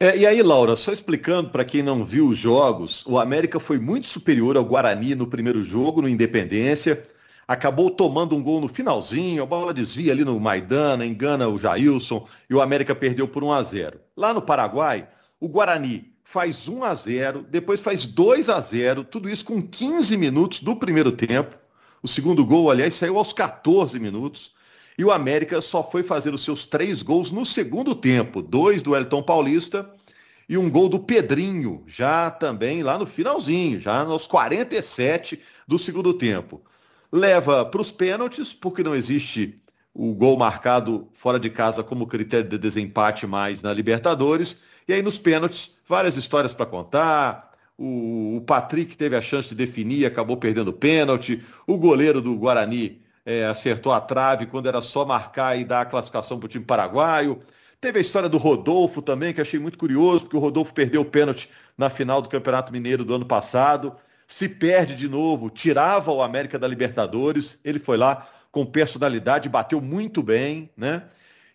É, 0.00 0.16
e 0.16 0.26
aí, 0.26 0.42
Laura, 0.42 0.74
só 0.74 0.92
explicando 0.92 1.50
para 1.50 1.64
quem 1.64 1.84
não 1.84 2.04
viu 2.04 2.26
os 2.26 2.38
jogos, 2.38 3.06
o 3.06 3.16
América 3.16 3.60
foi 3.60 3.78
muito 3.78 4.08
superior 4.08 4.56
ao 4.56 4.64
Guarani 4.64 5.14
no 5.14 5.28
primeiro 5.28 5.62
jogo, 5.62 6.02
no 6.02 6.08
Independência 6.08 7.00
acabou 7.52 7.90
tomando 7.90 8.34
um 8.34 8.42
gol 8.42 8.62
no 8.62 8.68
finalzinho, 8.68 9.42
a 9.42 9.46
bola 9.46 9.74
desvia 9.74 10.12
ali 10.12 10.24
no 10.24 10.40
Maidana, 10.40 11.04
engana 11.04 11.46
o 11.48 11.58
Jailson 11.58 12.26
e 12.48 12.54
o 12.54 12.62
América 12.62 12.94
perdeu 12.94 13.28
por 13.28 13.44
1 13.44 13.52
a 13.52 13.62
0. 13.62 14.00
Lá 14.16 14.32
no 14.32 14.40
Paraguai, 14.40 15.06
o 15.38 15.48
Guarani 15.48 16.14
faz 16.24 16.66
1 16.66 16.82
a 16.82 16.94
0, 16.94 17.46
depois 17.50 17.80
faz 17.80 18.06
2 18.06 18.48
a 18.48 18.58
0, 18.58 19.04
tudo 19.04 19.28
isso 19.28 19.44
com 19.44 19.60
15 19.60 20.16
minutos 20.16 20.60
do 20.60 20.74
primeiro 20.74 21.12
tempo. 21.12 21.58
O 22.02 22.08
segundo 22.08 22.44
gol, 22.44 22.70
aliás, 22.70 22.94
saiu 22.94 23.18
aos 23.18 23.34
14 23.34 24.00
minutos. 24.00 24.52
E 24.96 25.04
o 25.04 25.10
América 25.10 25.60
só 25.60 25.82
foi 25.82 26.02
fazer 26.02 26.34
os 26.34 26.44
seus 26.44 26.66
três 26.66 27.02
gols 27.02 27.30
no 27.30 27.44
segundo 27.44 27.94
tempo, 27.94 28.42
dois 28.42 28.82
do 28.82 28.96
Elton 28.96 29.22
Paulista 29.22 29.90
e 30.48 30.58
um 30.58 30.70
gol 30.70 30.88
do 30.88 30.98
Pedrinho, 30.98 31.82
já 31.86 32.30
também 32.30 32.82
lá 32.82 32.98
no 32.98 33.06
finalzinho, 33.06 33.78
já 33.78 34.04
nos 34.04 34.26
47 34.26 35.40
do 35.66 35.78
segundo 35.78 36.12
tempo 36.12 36.62
leva 37.12 37.64
para 37.66 37.80
os 37.80 37.90
pênaltis, 37.90 38.54
porque 38.54 38.82
não 38.82 38.96
existe 38.96 39.60
o 39.94 40.14
gol 40.14 40.38
marcado 40.38 41.08
fora 41.12 41.38
de 41.38 41.50
casa 41.50 41.82
como 41.82 42.06
critério 42.06 42.48
de 42.48 42.56
desempate 42.56 43.26
mais 43.26 43.62
na 43.62 43.72
Libertadores. 43.74 44.58
E 44.88 44.92
aí 44.92 45.02
nos 45.02 45.18
pênaltis, 45.18 45.72
várias 45.86 46.16
histórias 46.16 46.54
para 46.54 46.64
contar. 46.64 47.52
O, 47.76 48.36
o, 48.36 48.40
Patrick 48.40 48.96
teve 48.96 49.14
a 49.16 49.20
chance 49.20 49.50
de 49.50 49.54
definir, 49.54 50.06
acabou 50.06 50.36
perdendo 50.36 50.68
o 50.68 50.72
pênalti. 50.72 51.42
O 51.66 51.76
goleiro 51.76 52.22
do 52.22 52.34
Guarani 52.36 53.02
é, 53.26 53.44
acertou 53.44 53.92
a 53.92 54.00
trave 54.00 54.46
quando 54.46 54.66
era 54.66 54.80
só 54.80 55.04
marcar 55.04 55.58
e 55.58 55.64
dar 55.64 55.82
a 55.82 55.86
classificação 55.86 56.38
para 56.38 56.46
o 56.46 56.48
time 56.48 56.64
paraguaio. 56.64 57.38
Teve 57.80 57.98
a 57.98 58.02
história 58.02 58.28
do 58.28 58.38
Rodolfo 58.38 59.02
também, 59.02 59.34
que 59.34 59.40
achei 59.40 59.58
muito 59.58 59.76
curioso, 59.76 60.20
porque 60.20 60.36
o 60.36 60.40
Rodolfo 60.40 60.72
perdeu 60.72 61.02
o 61.02 61.04
pênalti 61.04 61.50
na 61.76 61.90
final 61.90 62.22
do 62.22 62.28
Campeonato 62.28 62.72
Mineiro 62.72 63.04
do 63.04 63.14
ano 63.14 63.26
passado 63.26 63.94
se 64.32 64.48
perde 64.48 64.94
de 64.94 65.08
novo, 65.08 65.50
tirava 65.50 66.10
o 66.10 66.22
América 66.22 66.58
da 66.58 66.66
Libertadores, 66.66 67.58
ele 67.62 67.78
foi 67.78 67.98
lá 67.98 68.26
com 68.50 68.64
personalidade, 68.64 69.48
bateu 69.48 69.78
muito 69.80 70.22
bem, 70.22 70.70
né? 70.74 71.04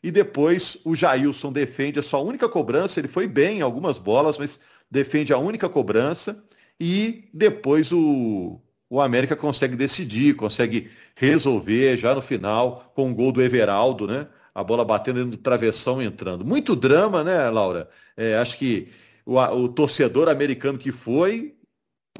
E 0.04 0.12
depois 0.12 0.78
o 0.86 0.96
Jailson 0.96 1.52
defende 1.52 1.98
a 1.98 2.04
sua 2.04 2.20
única 2.20 2.48
cobrança, 2.48 3.00
ele 3.00 3.08
foi 3.08 3.28
bem 3.28 3.58
em 3.58 3.62
algumas 3.62 3.98
bolas, 3.98 4.38
mas 4.38 4.60
defende 4.92 5.34
a 5.34 5.40
única 5.40 5.68
cobrança 5.68 6.44
e 6.80 7.28
depois 7.34 7.92
o, 7.92 8.62
o 8.88 9.02
América 9.02 9.36
consegue 9.36 9.76
decidir, 9.76 10.36
consegue 10.36 10.92
resolver 11.16 11.98
já 11.98 12.14
no 12.14 12.22
final 12.22 12.92
com 12.96 13.06
o 13.06 13.08
um 13.08 13.14
gol 13.14 13.32
do 13.32 13.42
Everaldo, 13.42 14.06
né? 14.06 14.28
A 14.54 14.64
bola 14.64 14.86
batendo 14.86 15.26
no 15.26 15.36
travessão 15.36 16.00
entrando. 16.00 16.46
Muito 16.46 16.76
drama, 16.76 17.24
né, 17.24 17.50
Laura? 17.50 17.90
É, 18.16 18.38
acho 18.38 18.56
que 18.56 18.88
o, 19.26 19.40
o 19.40 19.68
torcedor 19.68 20.30
americano 20.30 20.78
que 20.78 20.92
foi 20.92 21.57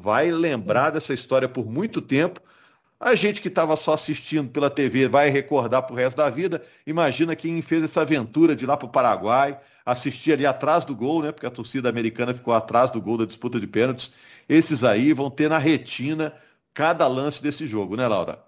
vai 0.00 0.30
lembrar 0.30 0.90
dessa 0.90 1.12
história 1.12 1.48
por 1.48 1.66
muito 1.66 2.00
tempo. 2.00 2.40
A 3.00 3.14
gente 3.14 3.40
que 3.40 3.48
estava 3.48 3.76
só 3.76 3.92
assistindo 3.92 4.50
pela 4.50 4.68
TV 4.68 5.08
vai 5.08 5.30
recordar 5.30 5.82
para 5.82 5.92
o 5.92 5.96
resto 5.96 6.16
da 6.16 6.28
vida. 6.28 6.62
Imagina 6.84 7.36
quem 7.36 7.62
fez 7.62 7.84
essa 7.84 8.00
aventura 8.00 8.56
de 8.56 8.64
ir 8.64 8.66
lá 8.66 8.76
para 8.76 8.86
o 8.86 8.90
Paraguai, 8.90 9.58
assistir 9.86 10.32
ali 10.32 10.44
atrás 10.44 10.84
do 10.84 10.96
gol, 10.96 11.22
né? 11.22 11.30
Porque 11.30 11.46
a 11.46 11.50
torcida 11.50 11.88
americana 11.88 12.34
ficou 12.34 12.52
atrás 12.52 12.90
do 12.90 13.00
gol 13.00 13.16
da 13.16 13.24
disputa 13.24 13.60
de 13.60 13.66
pênaltis. 13.68 14.12
Esses 14.48 14.82
aí 14.82 15.12
vão 15.12 15.30
ter 15.30 15.48
na 15.48 15.58
retina 15.58 16.32
cada 16.74 17.06
lance 17.06 17.42
desse 17.42 17.66
jogo, 17.66 17.96
né, 17.96 18.06
Laura? 18.06 18.42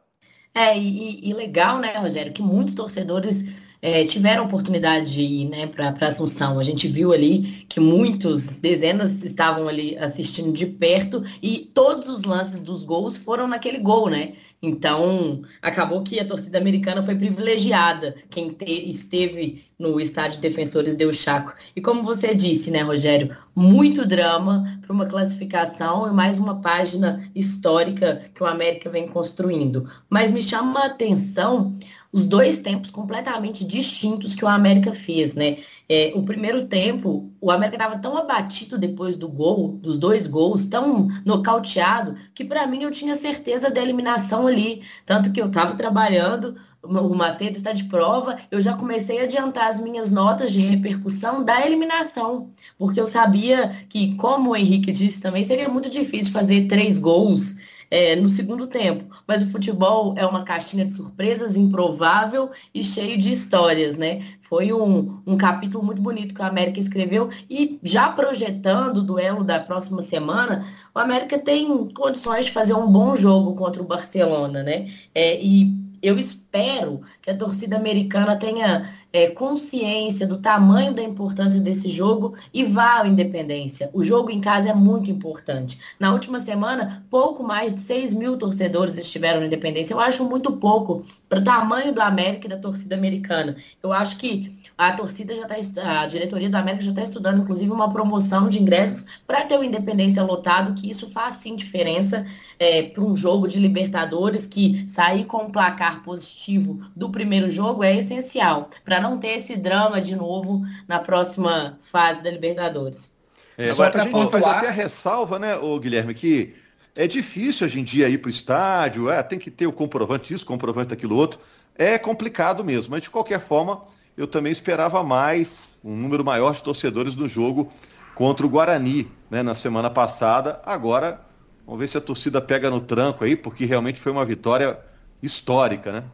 É, 0.53 0.77
e, 0.77 1.29
e 1.29 1.33
legal, 1.33 1.79
né, 1.79 1.97
Rogério, 1.97 2.33
que 2.33 2.43
muitos 2.43 2.75
torcedores 2.75 3.45
é, 3.83 4.05
tiveram 4.05 4.45
oportunidade 4.45 5.15
de 5.15 5.23
ir 5.23 5.49
né, 5.49 5.67
para 5.67 5.95
Assunção. 6.07 6.59
A 6.59 6.65
gente 6.65 6.87
viu 6.89 7.13
ali 7.13 7.65
que 7.69 7.81
muitos, 7.81 8.61
dezenas, 8.61 9.23
estavam 9.23 9.69
ali 9.69 9.97
assistindo 9.97 10.53
de 10.53 10.67
perto 10.67 11.25
e 11.43 11.71
todos 11.73 12.09
os 12.09 12.25
lances 12.25 12.61
dos 12.61 12.85
gols 12.85 13.17
foram 13.17 13.49
naquele 13.49 13.79
gol, 13.79 14.11
né? 14.11 14.35
Então, 14.63 15.43
acabou 15.63 16.03
que 16.03 16.21
a 16.21 16.25
torcida 16.25 16.59
americana 16.59 17.03
foi 17.03 17.15
privilegiada, 17.15 18.15
quem 18.29 18.51
te, 18.51 18.91
esteve 18.91 19.65
no 19.79 19.99
estádio 19.99 20.41
Defensores 20.41 20.95
deu 20.95 21.13
Chaco. 21.15 21.55
E 21.75 21.81
como 21.81 22.03
você 22.03 22.35
disse, 22.35 22.71
né, 22.71 22.83
Rogério, 22.83 23.35
muito 23.57 24.05
drama 24.07 24.79
para 24.83 24.93
uma 24.93 25.07
classificação 25.07 26.07
e 26.07 26.13
mais 26.13 26.39
uma 26.39 26.61
página 26.61 27.27
histórica 27.35 28.27
que 28.35 28.43
o 28.43 28.47
América 28.47 28.91
vem 28.91 29.09
construindo. 29.09 29.89
Mas 30.11 30.31
me 30.31 30.43
chama 30.43 30.81
a 30.81 30.87
atenção 30.87 31.79
os 32.13 32.27
dois 32.27 32.59
tempos 32.59 32.91
completamente 32.91 33.65
distintos 33.65 34.35
que 34.35 34.45
o 34.45 34.49
América 34.49 34.95
fez, 34.95 35.35
né? 35.35 35.59
É, 35.89 36.13
o 36.15 36.25
primeiro 36.25 36.67
tempo, 36.67 37.31
o 37.41 37.51
América 37.51 37.77
estava 37.77 37.99
tão 37.99 38.17
abatido 38.17 38.77
depois 38.77 39.17
do 39.17 39.29
gol, 39.29 39.79
dos 39.81 39.99
dois 39.99 40.27
gols, 40.27 40.67
tão 40.67 41.09
nocauteado, 41.25 42.17
que 42.35 42.45
para 42.45 42.67
mim 42.67 42.83
eu 42.83 42.91
tinha 42.91 43.15
certeza 43.15 43.71
da 43.71 43.81
eliminação 43.81 44.49
ali. 44.51 44.83
Tanto 45.07 45.33
que 45.33 45.41
eu 45.41 45.47
estava 45.47 45.75
trabalhando, 45.75 46.57
o 46.83 47.15
Macedo 47.15 47.57
está 47.57 47.73
de 47.73 47.85
prova, 47.85 48.39
eu 48.51 48.61
já 48.61 48.77
comecei 48.77 49.21
a 49.21 49.25
adiantar 49.25 49.69
as 49.69 49.81
minhas 49.81 50.11
notas 50.11 50.53
de 50.53 50.61
repercussão 50.61 51.45
da 51.45 51.65
eliminação, 51.65 52.51
porque 52.79 53.01
eu 53.01 53.07
sabia 53.07 53.85
que, 53.89 54.15
como 54.17 54.51
o 54.51 54.57
Henrique 54.57 54.91
disse 54.91 55.21
também, 55.21 55.45
seria 55.45 55.69
muito 55.69 55.91
difícil 55.91 56.33
fazer 56.33 56.67
três 56.69 56.99
gols 56.99 57.57
é, 57.91 58.15
no 58.15 58.29
segundo 58.29 58.67
tempo. 58.67 59.05
Mas 59.27 59.43
o 59.43 59.51
futebol 59.51 60.15
é 60.17 60.25
uma 60.25 60.45
caixinha 60.45 60.85
de 60.85 60.93
surpresas 60.93 61.57
improvável 61.57 62.51
e 62.73 62.85
cheio 62.85 63.19
de 63.19 63.33
histórias, 63.33 63.99
né? 63.99 64.25
Foi 64.43 64.73
um, 64.73 65.21
um 65.27 65.37
capítulo 65.37 65.85
muito 65.85 66.01
bonito 66.01 66.35
que 66.35 66.41
o 66.41 66.45
América 66.45 66.81
escreveu 66.81 67.31
e 67.49 67.79
já 67.83 68.11
projetando 68.11 68.99
o 68.99 69.03
duelo 69.03 69.45
da 69.45 69.61
próxima 69.61 70.03
semana, 70.03 70.67
o 70.95 70.99
América 70.99 71.39
tem 71.39 71.89
condições 71.89 72.47
de 72.47 72.53
fazer 72.53 72.75
um 72.75 72.91
bom 72.91 73.17
jogo 73.17 73.55
contra 73.55 73.83
o 73.83 73.87
Barcelona, 73.87 74.63
né? 74.63 74.89
É, 75.15 75.41
e 75.43 75.80
eu 76.03 76.19
espero 76.19 77.03
que 77.21 77.31
a 77.31 77.37
torcida 77.37 77.77
americana 77.77 78.37
tenha 78.37 78.95
é, 79.13 79.29
consciência 79.29 80.27
do 80.27 80.39
tamanho 80.39 80.95
da 80.95 81.03
importância 81.03 81.61
desse 81.61 81.91
jogo 81.91 82.35
e 82.53 82.65
vá 82.65 83.03
à 83.03 83.07
Independência. 83.07 83.91
O 83.93 84.05
jogo 84.05 84.31
em 84.31 84.41
casa 84.41 84.71
é 84.71 84.75
muito 84.75 85.11
importante. 85.11 85.81
Na 85.99 86.13
última 86.13 86.41
semana, 86.41 87.05
pouco 87.11 87.43
mais 87.43 87.75
de 87.75 87.81
6 87.81 88.15
mil 88.15 88.39
torcedores 88.39 88.99
estiveram 88.99 89.41
na 89.41 89.47
Independência. 89.47 89.95
Eu 89.95 90.01
acho 90.01 90.25
muito 90.25 90.53
pouco 90.53 91.05
para 91.29 91.41
o 91.41 91.45
tamanho 91.45 91.93
do 91.93 92.01
América 92.01 92.47
e 92.47 92.51
da 92.51 92.57
torcida 92.57 92.95
americana. 92.95 93.57
Eu 93.83 93.93
acho 93.93 94.17
que 94.17 94.60
a 94.81 94.93
torcida 94.93 95.35
já 95.35 95.59
está, 95.59 96.01
a 96.01 96.07
diretoria 96.07 96.49
do 96.49 96.57
América 96.57 96.83
já 96.83 96.89
está 96.89 97.03
estudando, 97.03 97.43
inclusive, 97.43 97.71
uma 97.71 97.93
promoção 97.93 98.49
de 98.49 98.59
ingressos 98.59 99.05
para 99.27 99.45
ter 99.45 99.59
o 99.59 99.63
Independência 99.63 100.23
lotado, 100.23 100.73
que 100.73 100.91
isso 100.91 101.11
faz 101.11 101.35
sim 101.35 101.55
diferença 101.55 102.25
é, 102.59 102.85
para 102.85 103.05
um 103.05 103.15
jogo 103.15 103.47
de 103.47 103.59
Libertadores, 103.59 104.47
que 104.47 104.87
sair 104.89 105.27
com 105.27 105.45
um 105.45 105.51
placar 105.51 106.03
positivo 106.03 106.81
do 106.97 107.11
primeiro 107.11 107.51
jogo 107.51 107.85
é 107.85 107.95
essencial, 107.95 108.71
para 108.83 109.03
não 109.03 109.19
ter 109.19 109.37
esse 109.37 109.55
drama 109.55 110.01
de 110.01 110.17
novo 110.17 110.63
na 110.89 110.99
próxima 110.99 111.79
fase 111.83 112.23
da 112.23 112.31
Libertadores. 112.31 113.13
É, 113.59 113.69
agora, 113.69 114.01
a 114.01 114.05
gente 114.05 114.13
pontuar... 114.13 114.43
faz 114.43 114.57
até 114.57 114.69
a 114.69 114.73
ressalva, 114.73 115.39
né, 115.39 115.57
o 115.57 115.79
Guilherme, 115.79 116.15
que 116.15 116.55
é 116.97 117.07
difícil 117.07 117.67
hoje 117.67 117.79
em 117.79 117.85
dia 117.85 118.09
ir 118.09 118.17
para 118.17 118.29
o 118.29 118.31
estádio, 118.31 119.11
é, 119.11 119.23
tem 119.23 119.39
que 119.39 119.51
ter 119.51 119.67
o 119.67 119.73
comprovante 119.73 120.33
isso, 120.33 120.47
comprovante 120.47 120.95
aquilo 120.95 121.17
outro. 121.17 121.39
É 121.77 121.99
complicado 121.99 122.65
mesmo, 122.65 122.93
mas 122.93 123.03
de 123.03 123.11
qualquer 123.11 123.41
forma 123.41 123.83
eu 124.21 124.27
também 124.27 124.53
esperava 124.53 125.03
mais, 125.03 125.81
um 125.83 125.97
número 125.97 126.23
maior 126.23 126.55
de 126.55 126.63
torcedores 126.63 127.17
no 127.17 127.27
jogo 127.27 127.71
contra 128.15 128.45
o 128.45 128.51
Guarani, 128.51 129.11
né, 129.31 129.43
na 129.43 129.55
semana 129.55 129.89
passada. 129.89 130.61
Agora, 130.67 131.23
vamos 131.65 131.81
ver 131.81 131.89
se 131.89 131.97
a 131.97 132.03
torcida 132.03 132.39
pega 132.39 132.69
no 132.69 132.81
tranco 132.81 133.25
aí, 133.25 133.35
porque 133.35 133.65
realmente 133.65 133.99
foi 133.99 134.13
uma 134.13 134.23
vitória 134.23 134.79
histórica, 135.23 135.91
né? 135.91 136.05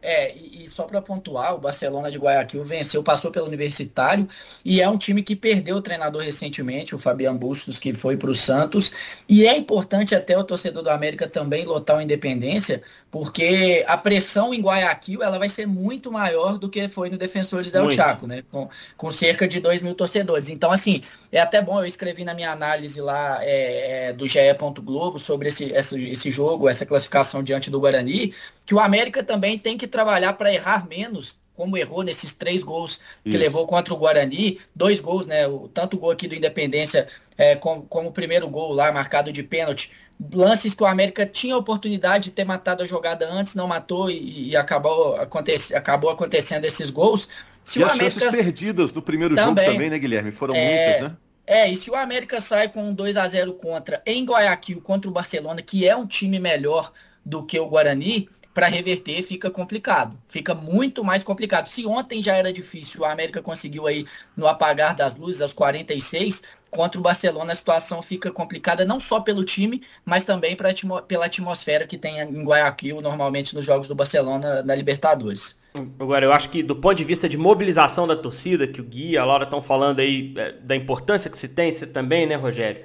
É, 0.00 0.34
e, 0.34 0.64
e 0.64 0.68
só 0.68 0.84
para 0.84 1.02
pontuar, 1.02 1.54
o 1.54 1.58
Barcelona 1.58 2.10
de 2.10 2.18
Guayaquil 2.18 2.64
venceu, 2.64 3.02
passou 3.02 3.30
pelo 3.30 3.46
Universitário 3.46 4.28
e 4.64 4.80
é 4.80 4.88
um 4.88 4.96
time 4.96 5.22
que 5.22 5.34
perdeu 5.34 5.76
o 5.76 5.82
treinador 5.82 6.22
recentemente, 6.22 6.94
o 6.94 6.98
Fabian 6.98 7.36
Bustos, 7.36 7.78
que 7.78 7.92
foi 7.92 8.16
para 8.16 8.30
o 8.30 8.34
Santos. 8.34 8.92
E 9.28 9.46
é 9.46 9.56
importante 9.56 10.14
até 10.14 10.36
o 10.38 10.44
torcedor 10.44 10.82
do 10.82 10.90
América 10.90 11.28
também 11.28 11.64
lotar 11.64 11.98
o 11.98 12.00
Independência, 12.00 12.82
porque 13.10 13.84
a 13.86 13.96
pressão 13.96 14.52
em 14.52 14.60
Guayaquil 14.60 15.22
ela 15.22 15.38
vai 15.38 15.48
ser 15.48 15.66
muito 15.66 16.12
maior 16.12 16.58
do 16.58 16.68
que 16.68 16.86
foi 16.88 17.10
no 17.10 17.18
Defensores 17.18 17.70
del 17.70 17.90
Chaco, 17.90 18.26
né? 18.26 18.42
Com, 18.50 18.68
com 18.96 19.10
cerca 19.10 19.48
de 19.48 19.60
2 19.60 19.82
mil 19.82 19.94
torcedores. 19.94 20.48
Então, 20.48 20.70
assim, 20.70 21.02
é 21.32 21.40
até 21.40 21.60
bom, 21.60 21.80
eu 21.80 21.86
escrevi 21.86 22.24
na 22.24 22.34
minha 22.34 22.52
análise 22.52 23.00
lá 23.00 23.38
é, 23.42 24.08
é, 24.08 24.12
do 24.12 24.26
GE. 24.26 24.38
Globo 24.82 25.18
sobre 25.18 25.48
esse, 25.48 25.64
esse, 25.72 26.10
esse 26.10 26.30
jogo, 26.30 26.68
essa 26.68 26.86
classificação 26.86 27.42
diante 27.42 27.70
do 27.70 27.80
Guarani, 27.80 28.34
que 28.68 28.74
o 28.74 28.80
América 28.80 29.24
também 29.24 29.58
tem 29.58 29.78
que 29.78 29.86
trabalhar 29.86 30.34
para 30.34 30.52
errar 30.52 30.86
menos, 30.86 31.38
como 31.56 31.74
errou 31.74 32.02
nesses 32.02 32.34
três 32.34 32.62
gols 32.62 33.00
que 33.24 33.30
Isso. 33.30 33.38
levou 33.38 33.66
contra 33.66 33.94
o 33.94 33.96
Guarani, 33.96 34.60
dois 34.74 35.00
gols, 35.00 35.26
né? 35.26 35.46
O, 35.46 35.70
tanto 35.72 35.96
o 35.96 35.98
gol 35.98 36.10
aqui 36.10 36.28
do 36.28 36.34
Independência 36.34 37.08
é, 37.38 37.56
como, 37.56 37.84
como 37.84 38.10
o 38.10 38.12
primeiro 38.12 38.46
gol 38.46 38.74
lá, 38.74 38.92
marcado 38.92 39.32
de 39.32 39.42
pênalti. 39.42 39.90
Lances 40.34 40.74
que 40.74 40.82
o 40.82 40.86
América 40.86 41.24
tinha 41.24 41.54
a 41.54 41.56
oportunidade 41.56 42.24
de 42.24 42.32
ter 42.32 42.44
matado 42.44 42.82
a 42.82 42.86
jogada 42.86 43.26
antes, 43.26 43.54
não 43.54 43.66
matou 43.66 44.10
e, 44.10 44.50
e 44.50 44.54
acabou, 44.54 45.16
aconte, 45.16 45.74
acabou 45.74 46.10
acontecendo 46.10 46.66
esses 46.66 46.90
gols. 46.90 47.26
Se 47.64 47.78
e 47.78 47.82
as 47.82 47.92
América... 47.92 48.20
chances 48.20 48.44
perdidas 48.44 48.92
do 48.92 49.00
primeiro 49.00 49.34
também, 49.34 49.64
jogo 49.64 49.76
também, 49.76 49.88
né, 49.88 49.98
Guilherme? 49.98 50.30
Foram 50.30 50.54
é... 50.54 50.90
muitas, 50.90 51.08
né? 51.08 51.16
É, 51.46 51.72
e 51.72 51.74
se 51.74 51.90
o 51.90 51.94
América 51.94 52.38
sai 52.38 52.68
com 52.68 52.90
um 52.90 52.92
2 52.92 53.16
a 53.16 53.26
0 53.26 53.54
contra 53.54 54.02
em 54.04 54.26
Guayaquil 54.26 54.82
contra 54.82 55.08
o 55.08 55.12
Barcelona, 55.14 55.62
que 55.62 55.88
é 55.88 55.96
um 55.96 56.06
time 56.06 56.38
melhor 56.38 56.92
do 57.24 57.42
que 57.42 57.58
o 57.58 57.66
Guarani, 57.66 58.28
para 58.58 58.66
reverter 58.66 59.22
fica 59.22 59.48
complicado. 59.48 60.18
Fica 60.28 60.52
muito 60.52 61.04
mais 61.04 61.22
complicado. 61.22 61.68
Se 61.68 61.86
ontem 61.86 62.20
já 62.20 62.34
era 62.34 62.52
difícil, 62.52 63.02
o 63.02 63.04
América 63.04 63.40
conseguiu 63.40 63.86
aí 63.86 64.04
no 64.36 64.48
apagar 64.48 64.96
das 64.96 65.14
luzes 65.14 65.40
aos 65.40 65.52
46, 65.52 66.42
contra 66.68 66.98
o 66.98 67.02
Barcelona 67.02 67.52
a 67.52 67.54
situação 67.54 68.02
fica 68.02 68.32
complicada 68.32 68.84
não 68.84 68.98
só 68.98 69.20
pelo 69.20 69.44
time, 69.44 69.80
mas 70.04 70.24
também 70.24 70.56
pra, 70.56 70.70
pela 71.06 71.26
atmosfera 71.26 71.86
que 71.86 71.96
tem 71.96 72.18
em 72.18 72.42
Guayaquil 72.42 73.00
normalmente 73.00 73.54
nos 73.54 73.64
jogos 73.64 73.86
do 73.86 73.94
Barcelona 73.94 74.60
na 74.64 74.74
Libertadores. 74.74 75.56
Agora, 76.00 76.24
eu 76.24 76.32
acho 76.32 76.48
que 76.48 76.60
do 76.60 76.74
ponto 76.74 76.96
de 76.96 77.04
vista 77.04 77.28
de 77.28 77.38
mobilização 77.38 78.08
da 78.08 78.16
torcida, 78.16 78.66
que 78.66 78.80
o 78.80 78.84
Gui 78.84 79.10
e 79.10 79.16
a 79.16 79.24
Laura 79.24 79.44
estão 79.44 79.62
falando 79.62 80.00
aí 80.00 80.34
é, 80.36 80.50
da 80.50 80.74
importância 80.74 81.30
que 81.30 81.38
se 81.38 81.46
tem, 81.46 81.70
você 81.70 81.86
também, 81.86 82.26
né, 82.26 82.34
Rogério? 82.34 82.82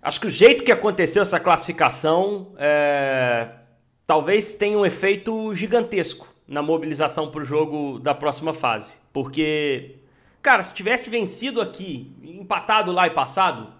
Acho 0.00 0.20
que 0.20 0.28
o 0.28 0.30
jeito 0.30 0.62
que 0.62 0.70
aconteceu 0.70 1.22
essa 1.22 1.40
classificação 1.40 2.52
é, 2.56 3.48
talvez 4.08 4.54
tenha 4.54 4.78
um 4.78 4.86
efeito 4.86 5.54
gigantesco 5.54 6.26
na 6.48 6.62
mobilização 6.62 7.30
para 7.30 7.42
o 7.42 7.44
jogo 7.44 7.98
da 7.98 8.14
próxima 8.14 8.54
fase. 8.54 8.96
Porque, 9.12 9.96
cara, 10.40 10.62
se 10.62 10.72
tivesse 10.72 11.10
vencido 11.10 11.60
aqui, 11.60 12.10
empatado 12.22 12.90
lá 12.90 13.06
e 13.06 13.10
passado, 13.10 13.70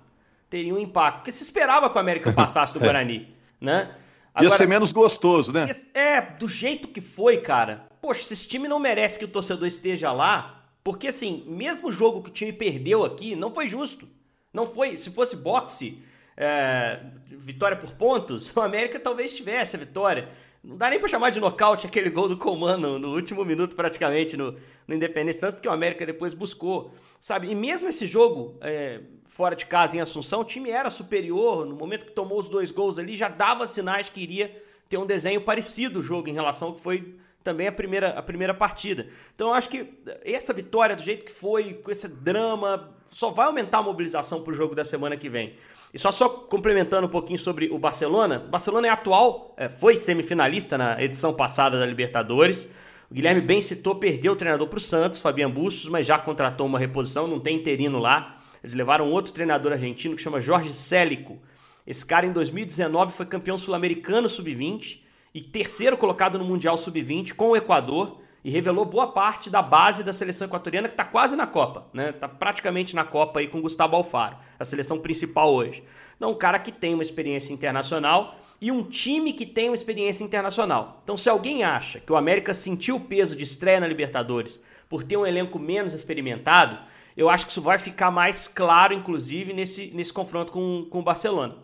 teria 0.51 0.75
um 0.75 0.79
impacto. 0.79 1.17
Porque 1.21 1.33
se 1.33 1.43
esperava 1.43 1.89
que 1.89 1.97
o 1.97 1.99
América 1.99 2.31
passasse 2.35 2.75
do 2.75 2.81
Guarani, 2.81 3.35
né? 3.59 3.91
Agora, 4.35 4.53
Ia 4.53 4.57
ser 4.57 4.69
menos 4.69 4.93
gostoso, 4.93 5.51
né? 5.51 5.67
É, 5.95 6.21
do 6.21 6.47
jeito 6.47 6.89
que 6.89 7.01
foi, 7.01 7.39
cara. 7.39 7.89
Poxa, 8.03 8.23
se 8.23 8.35
esse 8.35 8.47
time 8.47 8.69
não 8.69 8.79
merece 8.79 9.19
que 9.19 9.25
o 9.25 9.29
torcedor 9.29 9.67
esteja 9.67 10.13
lá, 10.13 10.63
porque 10.85 11.09
assim, 11.09 11.43
mesmo 11.47 11.89
o 11.89 11.93
jogo 11.93 12.23
que 12.23 12.29
o 12.29 12.33
time 12.33 12.53
perdeu 12.53 13.03
aqui, 13.03 13.35
não 13.35 13.53
foi 13.53 13.67
justo. 13.67 14.07
Não 14.53 14.69
foi, 14.69 14.99
se 14.99 15.11
fosse 15.11 15.37
boxe, 15.37 16.03
é, 16.39 17.01
vitória 17.27 17.77
por 17.77 17.93
pontos, 17.93 18.51
o 18.57 18.61
América 18.61 19.01
talvez 19.01 19.35
tivesse 19.35 19.75
a 19.75 19.79
vitória. 19.79 20.29
Não 20.63 20.77
dá 20.77 20.91
nem 20.91 20.99
para 20.99 21.09
chamar 21.09 21.31
de 21.31 21.41
nocaute 21.41 21.87
aquele 21.87 22.11
gol 22.11 22.29
do 22.29 22.37
Comando 22.37 22.99
no 22.99 23.15
último 23.15 23.45
minuto, 23.45 23.75
praticamente, 23.75 24.37
no, 24.37 24.57
no 24.87 24.95
Independência, 24.95 25.41
tanto 25.41 25.63
que 25.63 25.69
o 25.69 25.71
América 25.71 26.05
depois 26.05 26.35
buscou, 26.35 26.93
sabe? 27.21 27.49
E 27.49 27.55
mesmo 27.55 27.89
esse 27.89 28.07
jogo, 28.07 28.57
é, 28.61 29.01
fora 29.27 29.55
de 29.55 29.67
casa 29.67 29.97
em 29.97 30.01
Assunção, 30.01 30.41
o 30.41 30.45
time 30.45 30.71
era 30.71 30.91
superior, 30.91 31.65
no 31.65 31.75
momento 31.75 32.07
que 32.07 32.13
tomou 32.13 32.39
os 32.39 32.49
dois 32.49 32.71
gols 32.71 32.99
ali, 32.99 33.17
já 33.17 33.29
dava 33.29 33.67
sinais 33.67 34.11
que 34.11 34.21
iria 34.21 34.63
ter 34.89 34.99
um 34.99 35.07
desenho 35.07 35.41
parecido 35.41 36.01
o 36.01 36.03
jogo 36.03 36.29
em 36.29 36.33
relação 36.33 36.69
ao 36.69 36.75
que 36.75 36.81
foi 36.81 37.17
também 37.43 37.67
a 37.67 37.73
primeira, 37.73 38.09
a 38.11 38.23
primeira 38.23 38.53
partida. 38.53 39.09
Então 39.35 39.49
eu 39.49 39.55
acho 39.55 39.69
que 39.69 39.87
essa 40.25 40.53
vitória, 40.53 40.97
do 40.97 41.03
jeito 41.03 41.25
que 41.25 41.33
foi, 41.33 41.75
com 41.75 41.91
esse 41.91 42.09
drama, 42.09 42.95
só 43.11 43.31
vai 43.31 43.47
aumentar 43.47 43.79
a 43.79 43.83
mobilização 43.83 44.43
para 44.43 44.51
o 44.51 44.55
jogo 44.55 44.75
da 44.75 44.85
semana 44.85 45.17
que 45.17 45.29
vem. 45.29 45.55
E 45.93 45.99
só, 45.99 46.11
só 46.11 46.29
complementando 46.29 47.07
um 47.07 47.11
pouquinho 47.11 47.39
sobre 47.39 47.71
o 47.71 47.79
Barcelona, 47.79 48.45
o 48.47 48.51
Barcelona 48.51 48.89
é 48.89 48.91
atual, 48.91 49.55
é, 49.57 49.69
foi 49.69 49.97
semifinalista 49.97 50.77
na 50.77 51.03
edição 51.03 51.33
passada 51.33 51.79
da 51.79 51.87
Libertadores. 51.87 52.71
O 53.11 53.15
Guilherme 53.15 53.41
bem 53.41 53.61
citou, 53.61 53.95
perdeu 53.95 54.33
o 54.33 54.37
treinador 54.37 54.69
para 54.69 54.77
o 54.77 54.81
Santos, 54.81 55.21
Fabian 55.21 55.51
Bustos, 55.51 55.89
mas 55.89 56.07
já 56.07 56.19
contratou 56.19 56.67
uma 56.67 56.79
reposição, 56.79 57.27
não 57.27 57.41
tem 57.41 57.57
interino 57.57 57.99
lá. 57.99 58.37
Eles 58.63 58.75
levaram 58.75 59.11
outro 59.11 59.33
treinador 59.33 59.73
argentino 59.73 60.15
que 60.15 60.23
chama 60.23 60.41
Jorge 60.41 60.75
Célico. 60.75 61.39
Esse 61.87 62.05
cara 62.05 62.27
em 62.27 62.33
2019 62.33 63.13
foi 63.13 63.25
campeão 63.25 63.57
sul-americano 63.57 64.29
sub-20 64.29 65.01
e 65.35 65.41
terceiro 65.41 65.97
colocado 65.97 66.39
no 66.39 66.45
Mundial 66.45 66.77
sub-20 66.77 67.33
com 67.33 67.51
o 67.51 67.57
Equador 67.57 68.21
e 68.45 68.51
revelou 68.51 68.85
boa 68.85 69.09
parte 69.09 69.51
da 69.51 69.61
base 69.61 70.05
da 70.05 70.13
seleção 70.13 70.47
equatoriana 70.47 70.89
que 70.89 70.95
está 70.95 71.05
quase 71.05 71.35
na 71.35 71.47
Copa, 71.47 71.87
né? 71.93 72.11
Está 72.11 72.29
praticamente 72.29 72.95
na 72.95 73.05
Copa 73.05 73.41
aí 73.41 73.49
com 73.49 73.61
Gustavo 73.61 73.97
Alfaro, 73.97 74.37
a 74.59 74.65
seleção 74.65 74.99
principal 74.99 75.53
hoje. 75.53 75.83
Então, 76.17 76.31
um 76.31 76.35
cara 76.35 76.59
que 76.59 76.73
tem 76.73 76.95
uma 76.95 77.03
experiência 77.03 77.53
internacional 77.53 78.39
e 78.61 78.73
um 78.73 78.83
time 78.83 79.33
que 79.33 79.47
tem 79.47 79.69
uma 79.69 79.75
experiência 79.75 80.25
internacional. 80.25 81.01
Então, 81.05 81.17
se 81.17 81.29
alguém 81.29 81.63
acha 81.63 82.01
que 82.01 82.13
o 82.13 82.17
América 82.17 82.55
sentiu 82.55 82.97
o 82.97 83.01
peso 83.01 83.37
de 83.37 83.45
estreia 83.45 83.81
na 83.81 83.87
Libertadores 83.87 84.63
por 84.89 85.05
ter 85.05 85.17
um 85.17 85.27
elenco 85.27 85.59
menos 85.59 85.93
experimentado, 85.93 86.79
eu 87.17 87.29
acho 87.29 87.47
que 87.47 87.53
isso 87.53 87.61
vai 87.61 87.79
ficar 87.79 88.11
mais 88.11 88.47
claro, 88.47 88.95
inclusive, 88.95 89.53
nesse, 89.53 89.91
nesse 89.95 90.13
confronto 90.13 90.53
com, 90.53 90.87
com 90.89 91.01
o 91.01 91.03
Barcelona. 91.03 91.57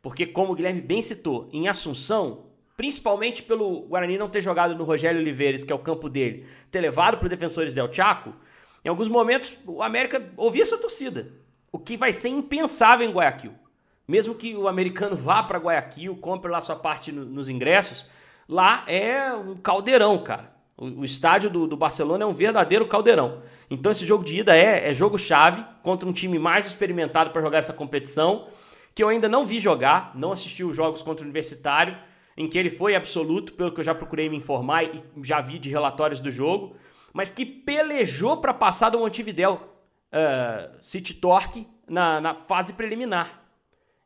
Porque, 0.00 0.26
como 0.26 0.52
o 0.52 0.54
Guilherme 0.54 0.80
bem 0.80 1.02
citou, 1.02 1.48
em 1.52 1.68
Assunção, 1.68 2.49
principalmente 2.80 3.42
pelo 3.42 3.82
Guarani 3.82 4.16
não 4.16 4.30
ter 4.30 4.40
jogado 4.40 4.74
no 4.74 4.84
Rogério 4.84 5.20
Oliveiras, 5.20 5.62
que 5.62 5.70
é 5.70 5.74
o 5.74 5.78
campo 5.78 6.08
dele, 6.08 6.46
ter 6.70 6.80
levado 6.80 7.18
para 7.18 7.26
o 7.26 7.28
Defensores 7.28 7.74
del 7.74 7.92
Chaco, 7.92 8.32
em 8.82 8.88
alguns 8.88 9.06
momentos 9.06 9.58
o 9.66 9.82
América 9.82 10.32
ouvia 10.34 10.62
essa 10.62 10.78
torcida, 10.78 11.30
o 11.70 11.78
que 11.78 11.94
vai 11.94 12.10
ser 12.10 12.28
impensável 12.28 13.06
em 13.06 13.12
Guayaquil. 13.12 13.52
Mesmo 14.08 14.34
que 14.34 14.56
o 14.56 14.66
americano 14.66 15.14
vá 15.14 15.42
para 15.42 15.58
Guayaquil, 15.58 16.16
compre 16.16 16.50
lá 16.50 16.58
sua 16.62 16.74
parte 16.74 17.12
no, 17.12 17.26
nos 17.26 17.50
ingressos, 17.50 18.08
lá 18.48 18.82
é 18.86 19.30
um 19.30 19.56
caldeirão, 19.56 20.16
cara. 20.16 20.50
O, 20.74 20.86
o 20.86 21.04
estádio 21.04 21.50
do, 21.50 21.66
do, 21.66 21.76
Barcelona 21.76 22.24
é 22.24 22.26
um 22.26 22.32
verdadeiro 22.32 22.88
caldeirão. 22.88 23.42
Então 23.68 23.92
esse 23.92 24.06
jogo 24.06 24.24
de 24.24 24.38
ida 24.38 24.56
é, 24.56 24.88
é 24.88 24.94
jogo-chave 24.94 25.62
contra 25.82 26.08
um 26.08 26.14
time 26.14 26.38
mais 26.38 26.66
experimentado 26.66 27.28
para 27.28 27.42
jogar 27.42 27.58
essa 27.58 27.74
competição, 27.74 28.48
que 28.94 29.02
eu 29.04 29.10
ainda 29.10 29.28
não 29.28 29.44
vi 29.44 29.60
jogar, 29.60 30.12
não 30.14 30.32
assisti 30.32 30.64
os 30.64 30.74
jogos 30.74 31.02
contra 31.02 31.22
o 31.22 31.26
Universitário, 31.26 32.08
em 32.40 32.48
que 32.48 32.58
ele 32.58 32.70
foi 32.70 32.94
absoluto, 32.94 33.52
pelo 33.52 33.70
que 33.70 33.80
eu 33.80 33.84
já 33.84 33.94
procurei 33.94 34.30
me 34.30 34.36
informar 34.38 34.82
e 34.84 35.04
já 35.22 35.42
vi 35.42 35.58
de 35.58 35.68
relatórios 35.68 36.20
do 36.20 36.30
jogo, 36.30 36.74
mas 37.12 37.30
que 37.30 37.44
pelejou 37.44 38.38
para 38.38 38.54
passar 38.54 38.88
do 38.88 38.98
Montevideo 38.98 39.56
uh, 39.56 40.78
City 40.80 41.12
Torque 41.12 41.68
na, 41.86 42.18
na, 42.18 42.34
fase 42.34 42.72
preliminar. 42.72 43.42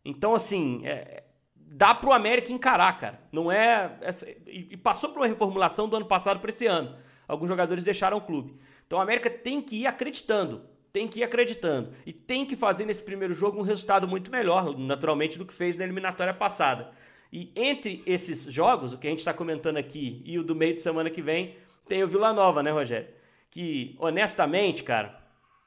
Então, 0.05 0.35
assim, 0.35 0.85
é, 0.85 1.23
dá 1.55 1.95
para 1.95 2.11
o 2.11 2.13
América 2.13 2.51
encarar, 2.51 2.99
cara. 2.99 3.21
Não 3.31 3.53
é. 3.53 3.97
Essa, 4.01 4.29
e, 4.49 4.67
e, 4.73 4.77
passou 4.77 5.11
por 5.11 5.21
uma 5.21 5.29
reformulação 5.29 5.89
do 5.89 5.95
ano 5.95 6.07
passado 6.07 6.41
para 6.41 6.51
esse 6.51 6.67
ano. 6.67 6.97
Alguns 7.29 7.49
jogadores 7.49 7.85
deixaram 7.85 8.17
o 8.17 8.21
clube. 8.21 8.59
Então, 8.85 8.99
o 8.99 9.03
América 9.03 9.31
tem 9.31 9.63
que 9.63 9.83
ir 9.83 9.87
acreditando. 9.87 10.63
Tem 10.93 11.07
que 11.07 11.21
ir 11.21 11.23
acreditando. 11.23 11.93
E 12.05 12.13
tem 12.13 12.45
que 12.45 12.57
fazer 12.57 12.85
nesse 12.85 13.05
primeiro 13.05 13.33
jogo 13.33 13.61
um 13.61 13.63
resultado 13.63 14.09
muito 14.09 14.29
melhor, 14.29 14.77
naturalmente, 14.77 15.39
do 15.39 15.47
que 15.47 15.55
fez 15.55 15.77
na 15.77 15.85
eliminatória 15.85 16.35
passada. 16.35 16.91
E 17.35 17.51
entre 17.57 18.01
esses 18.07 18.45
jogos, 18.45 18.93
o 18.93 18.99
que 18.99 19.09
a 19.09 19.11
gente 19.11 19.19
está 19.19 19.35
comentando 19.35 19.77
aqui 19.77 20.23
e 20.25 20.39
o 20.39 20.45
do 20.45 20.55
meio 20.55 20.73
de 20.73 20.81
semana 20.81 21.11
que 21.11 21.21
vem, 21.21 21.57
tem 21.89 22.05
o 22.05 22.07
Vila 22.07 22.33
Nova, 22.33 22.63
né, 22.63 22.71
Rogério? 22.71 23.09
Que, 23.51 23.97
honestamente, 23.99 24.85
cara, 24.85 25.21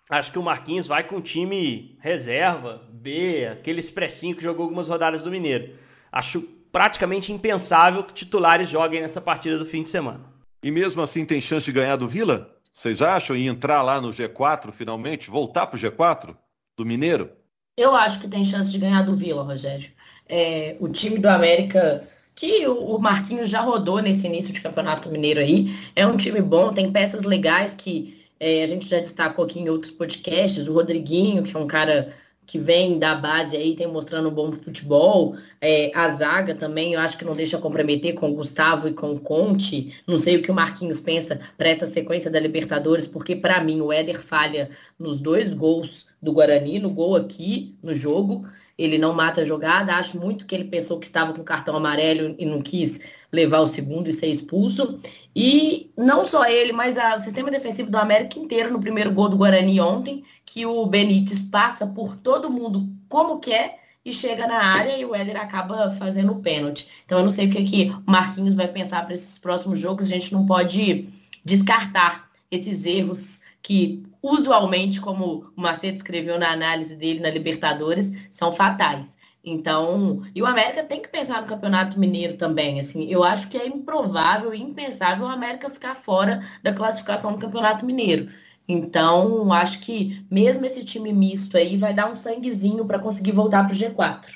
acho 0.10 0.32
que 0.32 0.40
o 0.40 0.42
Marquinhos 0.42 0.88
vai 0.88 1.04
com 1.04 1.20
time 1.20 1.98
reserva, 2.00 2.88
B, 2.90 3.46
aquele 3.48 3.82
expressinho 3.82 4.34
que 4.34 4.42
jogou 4.42 4.64
algumas 4.64 4.88
rodadas 4.88 5.22
do 5.22 5.30
Mineiro. 5.30 5.78
Acho 6.10 6.42
praticamente 6.72 7.34
impensável 7.34 8.02
que 8.02 8.14
titulares 8.14 8.70
joguem 8.70 9.02
nessa 9.02 9.20
partida 9.20 9.58
do 9.58 9.66
fim 9.66 9.84
de 9.84 9.90
semana. 9.90 10.24
E 10.64 10.72
mesmo 10.72 11.02
assim 11.02 11.26
tem 11.26 11.42
chance 11.42 11.66
de 11.66 11.74
ganhar 11.74 11.98
do 11.98 12.08
Vila? 12.08 12.50
Vocês 12.74 13.02
acham? 13.02 13.36
E 13.36 13.46
entrar 13.46 13.82
lá 13.82 14.00
no 14.00 14.12
G4 14.12 14.72
finalmente? 14.72 15.30
Voltar 15.30 15.68
para 15.68 15.76
o 15.76 15.80
G4 15.80 16.34
do 16.78 16.86
Mineiro? 16.86 17.30
Eu 17.76 17.94
acho 17.94 18.22
que 18.22 18.28
tem 18.30 18.46
chance 18.46 18.72
de 18.72 18.80
ganhar 18.80 19.02
do 19.02 19.18
Vila, 19.18 19.44
Rogério 19.44 19.97
é, 20.30 20.76
o 20.80 20.88
time 20.88 21.18
do 21.18 21.28
América, 21.28 22.04
que 22.36 22.68
o 22.68 22.98
Marquinhos 23.00 23.50
já 23.50 23.62
rodou 23.62 24.00
nesse 24.00 24.28
início 24.28 24.54
de 24.54 24.62
campeonato 24.62 25.10
mineiro 25.10 25.40
aí, 25.40 25.74
é 25.96 26.06
um 26.06 26.18
time 26.18 26.42
bom, 26.42 26.74
tem 26.74 26.92
peças 26.92 27.24
legais 27.24 27.74
que 27.74 28.18
é, 28.40 28.64
a 28.64 28.68
gente 28.68 28.88
já 28.88 29.00
destacou 29.00 29.46
aqui 29.46 29.60
em 29.60 29.70
outros 29.70 29.92
podcasts, 29.92 30.68
o 30.68 30.74
Rodriguinho, 30.74 31.44
que 31.44 31.56
é 31.56 31.60
um 31.60 31.68
cara 31.68 32.14
que 32.48 32.58
vem 32.58 32.98
da 32.98 33.14
base 33.14 33.58
aí, 33.58 33.76
tem 33.76 33.86
mostrando 33.86 34.30
um 34.30 34.34
bom 34.34 34.54
futebol. 34.54 35.36
É, 35.60 35.92
a 35.94 36.10
zaga 36.16 36.56
também, 36.56 36.94
eu 36.94 37.00
acho 37.02 37.18
que 37.18 37.26
não 37.26 37.36
deixa 37.36 37.58
comprometer 37.58 38.14
com 38.14 38.32
o 38.32 38.34
Gustavo 38.34 38.88
e 38.88 38.94
com 38.94 39.12
o 39.12 39.20
Conte. 39.20 39.94
Não 40.08 40.18
sei 40.18 40.38
o 40.38 40.42
que 40.42 40.50
o 40.50 40.54
Marquinhos 40.56 41.02
pensa 41.02 41.42
para 41.58 41.68
essa 41.68 41.86
sequência 41.86 42.32
da 42.32 42.40
Libertadores, 42.40 43.06
porque 43.06 43.36
para 43.36 43.62
mim 43.62 43.82
o 43.82 43.92
Éder 43.92 44.22
falha 44.22 44.70
nos 44.98 45.20
dois 45.20 45.54
gols 45.54 46.08
do 46.22 46.32
Guarani, 46.32 46.80
no 46.80 46.90
gol 46.90 47.18
aqui 47.18 47.76
no 47.84 47.94
jogo 47.94 48.46
ele 48.78 48.98
não 48.98 49.14
mata 49.14 49.42
a 49.42 49.46
jogada. 49.46 49.96
Acho 49.96 50.20
muito 50.20 50.46
que 50.46 50.54
ele 50.54 50.66
pensou 50.66 51.00
que 51.00 51.08
estava 51.08 51.34
com 51.34 51.44
cartão 51.44 51.76
amarelo 51.76 52.36
e 52.38 52.46
não 52.46 52.62
quis 52.62 53.02
levar 53.32 53.60
o 53.60 53.68
segundo 53.68 54.08
e 54.08 54.14
ser 54.14 54.28
expulso. 54.28 55.00
E 55.40 55.92
não 55.96 56.26
só 56.26 56.46
ele, 56.46 56.72
mas 56.72 56.98
a, 56.98 57.16
o 57.16 57.20
sistema 57.20 57.52
defensivo 57.52 57.92
do 57.92 57.98
América 58.00 58.40
inteiro 58.40 58.74
no 58.74 58.80
primeiro 58.80 59.12
gol 59.12 59.30
do 59.30 59.38
Guarani 59.38 59.80
ontem, 59.80 60.24
que 60.44 60.66
o 60.66 60.84
Benítez 60.88 61.44
passa 61.44 61.86
por 61.86 62.18
todo 62.18 62.50
mundo 62.50 62.90
como 63.08 63.40
quer 63.40 63.80
e 64.04 64.12
chega 64.12 64.48
na 64.48 64.58
área 64.58 64.98
e 64.98 65.06
o 65.06 65.14
Éder 65.14 65.40
acaba 65.40 65.92
fazendo 65.92 66.32
o 66.32 66.42
pênalti. 66.42 66.90
Então 67.06 67.20
eu 67.20 67.24
não 67.24 67.30
sei 67.30 67.46
o 67.46 67.52
que, 67.52 67.64
que 67.66 67.90
o 67.92 68.12
Marquinhos 68.12 68.56
vai 68.56 68.68
pensar 68.68 69.06
para 69.06 69.14
esses 69.14 69.38
próximos 69.38 69.80
jogos. 69.80 70.08
A 70.08 70.10
gente 70.10 70.34
não 70.34 70.44
pode 70.44 71.08
descartar 71.46 72.32
esses 72.50 72.88
erros 72.88 73.42
que 73.62 74.04
usualmente, 74.24 75.00
como 75.00 75.52
o 75.56 75.62
Macedo 75.62 75.98
escreveu 75.98 76.40
na 76.40 76.52
análise 76.52 76.96
dele 76.96 77.20
na 77.20 77.30
Libertadores, 77.30 78.12
são 78.32 78.52
fatais. 78.52 79.16
Então, 79.50 80.24
e 80.36 80.42
o 80.42 80.46
América 80.46 80.84
tem 80.84 81.02
que 81.02 81.08
pensar 81.08 81.42
no 81.42 81.48
Campeonato 81.48 82.00
Mineiro 82.00 82.36
também. 82.36 82.80
Assim, 82.80 83.10
eu 83.10 83.24
acho 83.24 83.48
que 83.48 83.58
é 83.58 83.66
improvável 83.66 84.54
e 84.54 84.62
impensável 84.62 85.26
o 85.26 85.30
América 85.30 85.70
ficar 85.70 85.96
fora 85.96 86.46
da 86.62 86.74
classificação 86.74 87.32
do 87.32 87.40
Campeonato 87.40 87.86
Mineiro. 87.86 88.30
Então, 88.68 89.52
acho 89.54 89.80
que 89.80 90.26
mesmo 90.30 90.66
esse 90.66 90.84
time 90.84 91.14
misto 91.14 91.56
aí 91.56 91.78
vai 91.78 91.94
dar 91.94 92.12
um 92.12 92.16
sanguezinho 92.16 92.86
para 92.86 93.00
conseguir 93.00 93.32
voltar 93.32 93.64
para 93.66 93.74
o 93.74 93.78
G4. 93.78 94.34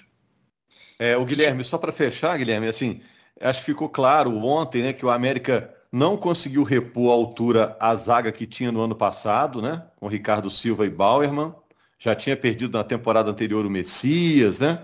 É, 0.97 1.17
o 1.17 1.26
Guilherme, 1.26 1.63
só 1.63 1.78
para 1.78 1.91
fechar, 1.91 2.38
Guilherme, 2.38 2.67
assim, 2.67 3.02
acho 3.39 3.60
que 3.60 3.65
ficou 3.65 3.89
claro 3.89 4.34
ontem, 4.38 4.82
né, 4.84 4.93
que 4.93 5.06
o 5.06 5.10
América 5.10 5.76
não 5.91 6.15
conseguiu 6.15 6.63
repor 6.63 7.12
a 7.12 7.13
altura 7.13 7.76
a 7.80 7.93
zaga 7.95 8.32
que 8.32 8.47
tinha 8.47 8.71
no 8.71 8.80
ano 8.80 8.95
passado, 8.95 9.62
né? 9.62 9.84
Com 10.00 10.08
Ricardo 10.08 10.50
Silva 10.50 10.86
e 10.86 10.89
Bauerman. 10.89 11.54
Já 12.00 12.15
tinha 12.15 12.38
perdido 12.38 12.78
na 12.78 12.84
temporada 12.84 13.30
anterior 13.30 13.65
o 13.65 13.69
Messias, 13.69 14.62
né? 14.62 14.80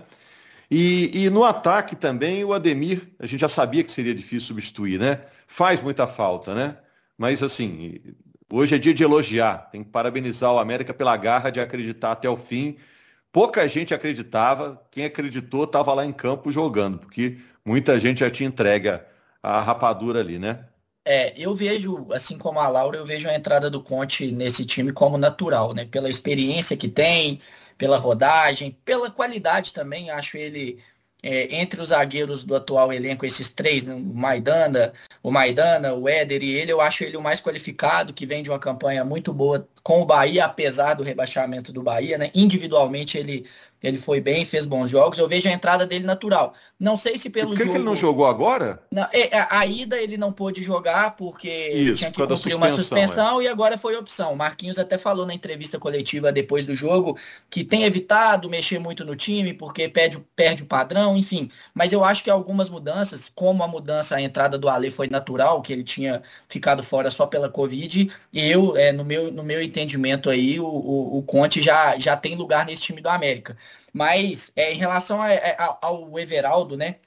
E, 0.70 1.24
e, 1.24 1.30
no 1.30 1.44
ataque 1.44 1.96
também 1.96 2.44
o 2.44 2.52
Ademir, 2.52 3.08
a 3.18 3.26
gente 3.26 3.40
já 3.40 3.48
sabia 3.48 3.82
que 3.82 3.90
seria 3.90 4.14
difícil 4.14 4.48
substituir, 4.48 4.98
né? 4.98 5.22
Faz 5.46 5.80
muita 5.80 6.06
falta, 6.06 6.54
né? 6.54 6.76
Mas 7.16 7.42
assim, 7.42 7.98
hoje 8.52 8.74
é 8.74 8.78
dia 8.78 8.92
de 8.92 9.02
elogiar. 9.02 9.70
Tem 9.70 9.82
que 9.82 9.90
parabenizar 9.90 10.52
o 10.52 10.58
América 10.58 10.92
pela 10.92 11.16
garra 11.16 11.50
de 11.50 11.58
acreditar 11.58 12.12
até 12.12 12.28
o 12.28 12.36
fim. 12.36 12.76
Pouca 13.32 13.66
gente 13.66 13.94
acreditava, 13.94 14.82
quem 14.90 15.04
acreditou 15.04 15.64
estava 15.64 15.94
lá 15.94 16.04
em 16.04 16.12
campo 16.12 16.52
jogando, 16.52 16.98
porque 16.98 17.38
muita 17.64 17.98
gente 17.98 18.20
já 18.20 18.30
tinha 18.30 18.48
entregue 18.48 19.00
a 19.42 19.60
rapadura 19.60 20.20
ali, 20.20 20.38
né? 20.38 20.66
É, 21.04 21.32
eu 21.40 21.54
vejo, 21.54 22.06
assim 22.12 22.36
como 22.36 22.60
a 22.60 22.68
Laura, 22.68 22.98
eu 22.98 23.06
vejo 23.06 23.26
a 23.28 23.34
entrada 23.34 23.70
do 23.70 23.82
Conte 23.82 24.30
nesse 24.30 24.66
time 24.66 24.92
como 24.92 25.16
natural, 25.16 25.72
né? 25.72 25.86
Pela 25.86 26.10
experiência 26.10 26.76
que 26.76 26.88
tem, 26.88 27.40
pela 27.78 27.96
rodagem, 27.96 28.76
pela 28.84 29.10
qualidade 29.10 29.72
também. 29.72 30.10
Acho 30.10 30.36
ele 30.36 30.78
é, 31.22 31.56
entre 31.56 31.80
os 31.80 31.88
zagueiros 31.88 32.44
do 32.44 32.54
atual 32.54 32.92
elenco, 32.92 33.24
esses 33.24 33.50
três, 33.50 33.84
né? 33.84 33.94
o 33.94 33.98
Maidana, 33.98 34.92
o 35.22 35.30
Maidana, 35.30 35.94
o 35.94 36.08
Éder 36.08 36.42
e 36.42 36.50
ele, 36.50 36.72
eu 36.72 36.80
acho 36.80 37.02
ele 37.02 37.16
o 37.16 37.22
mais 37.22 37.40
qualificado, 37.40 38.12
que 38.12 38.26
vem 38.26 38.42
de 38.42 38.50
uma 38.50 38.58
campanha 38.58 39.04
muito 39.04 39.32
boa 39.32 39.66
com 39.82 40.02
o 40.02 40.04
Bahia, 40.04 40.44
apesar 40.44 40.94
do 40.94 41.02
rebaixamento 41.02 41.72
do 41.72 41.82
Bahia, 41.82 42.18
né? 42.18 42.30
Individualmente 42.34 43.18
ele 43.18 43.46
ele 43.82 43.98
foi 43.98 44.20
bem, 44.20 44.44
fez 44.44 44.64
bons 44.64 44.90
jogos. 44.90 45.18
Eu 45.18 45.28
vejo 45.28 45.48
a 45.48 45.52
entrada 45.52 45.86
dele 45.86 46.04
natural. 46.04 46.54
Não 46.78 46.96
sei 46.96 47.18
se 47.18 47.28
pelo 47.28 47.48
e 47.48 47.50
por 47.50 47.56
que, 47.56 47.62
jogo... 47.64 47.72
que 47.72 47.78
ele 47.78 47.84
não 47.84 47.96
jogou 47.96 48.26
agora? 48.26 48.80
Na, 48.88 49.10
é, 49.12 49.36
a, 49.36 49.58
a, 49.60 49.66
ida 49.66 50.00
ele 50.00 50.16
não 50.16 50.32
pôde 50.32 50.62
jogar 50.62 51.16
porque 51.16 51.48
Isso, 51.70 51.94
tinha 51.96 52.10
que 52.10 52.16
cumprir 52.16 52.36
suspensão, 52.36 52.58
uma 52.58 52.68
suspensão 52.68 53.40
é. 53.40 53.44
e 53.44 53.48
agora 53.48 53.76
foi 53.76 53.96
opção. 53.96 54.36
Marquinhos 54.36 54.78
até 54.78 54.96
falou 54.96 55.26
na 55.26 55.34
entrevista 55.34 55.76
coletiva 55.76 56.30
depois 56.30 56.64
do 56.64 56.76
jogo 56.76 57.18
que 57.50 57.64
tem 57.64 57.82
evitado 57.82 58.48
mexer 58.48 58.78
muito 58.78 59.04
no 59.04 59.16
time 59.16 59.52
porque 59.52 59.88
perde, 59.88 60.24
perde 60.36 60.62
o 60.62 60.66
padrão, 60.66 61.16
enfim. 61.16 61.50
Mas 61.74 61.92
eu 61.92 62.04
acho 62.04 62.22
que 62.22 62.30
algumas 62.30 62.68
mudanças, 62.68 63.28
como 63.34 63.64
a 63.64 63.68
mudança, 63.68 64.14
a 64.14 64.22
entrada 64.22 64.56
do 64.56 64.68
Ale 64.68 64.88
foi 64.88 65.08
natural, 65.08 65.60
que 65.60 65.72
ele 65.72 65.82
tinha 65.82 66.22
ficado 66.48 66.80
fora 66.80 67.10
só 67.10 67.26
pela 67.26 67.48
Covid, 67.48 68.08
eu, 68.32 68.76
é, 68.76 68.92
no, 68.92 69.04
meu, 69.04 69.32
no 69.32 69.42
meu 69.42 69.60
entendimento 69.60 70.30
aí, 70.30 70.60
o, 70.60 70.66
o, 70.66 71.18
o 71.18 71.22
Conte 71.22 71.60
já, 71.60 71.98
já 71.98 72.16
tem 72.16 72.36
lugar 72.36 72.64
nesse 72.64 72.82
time 72.82 73.00
do 73.00 73.08
América. 73.08 73.56
Mas 73.98 74.52
é, 74.54 74.72
em 74.72 74.76
relação 74.76 75.20
a, 75.20 75.32
é, 75.32 75.56
a, 75.58 75.76
ao 75.82 76.16
Everaldo, 76.20 76.76
né? 76.76 77.00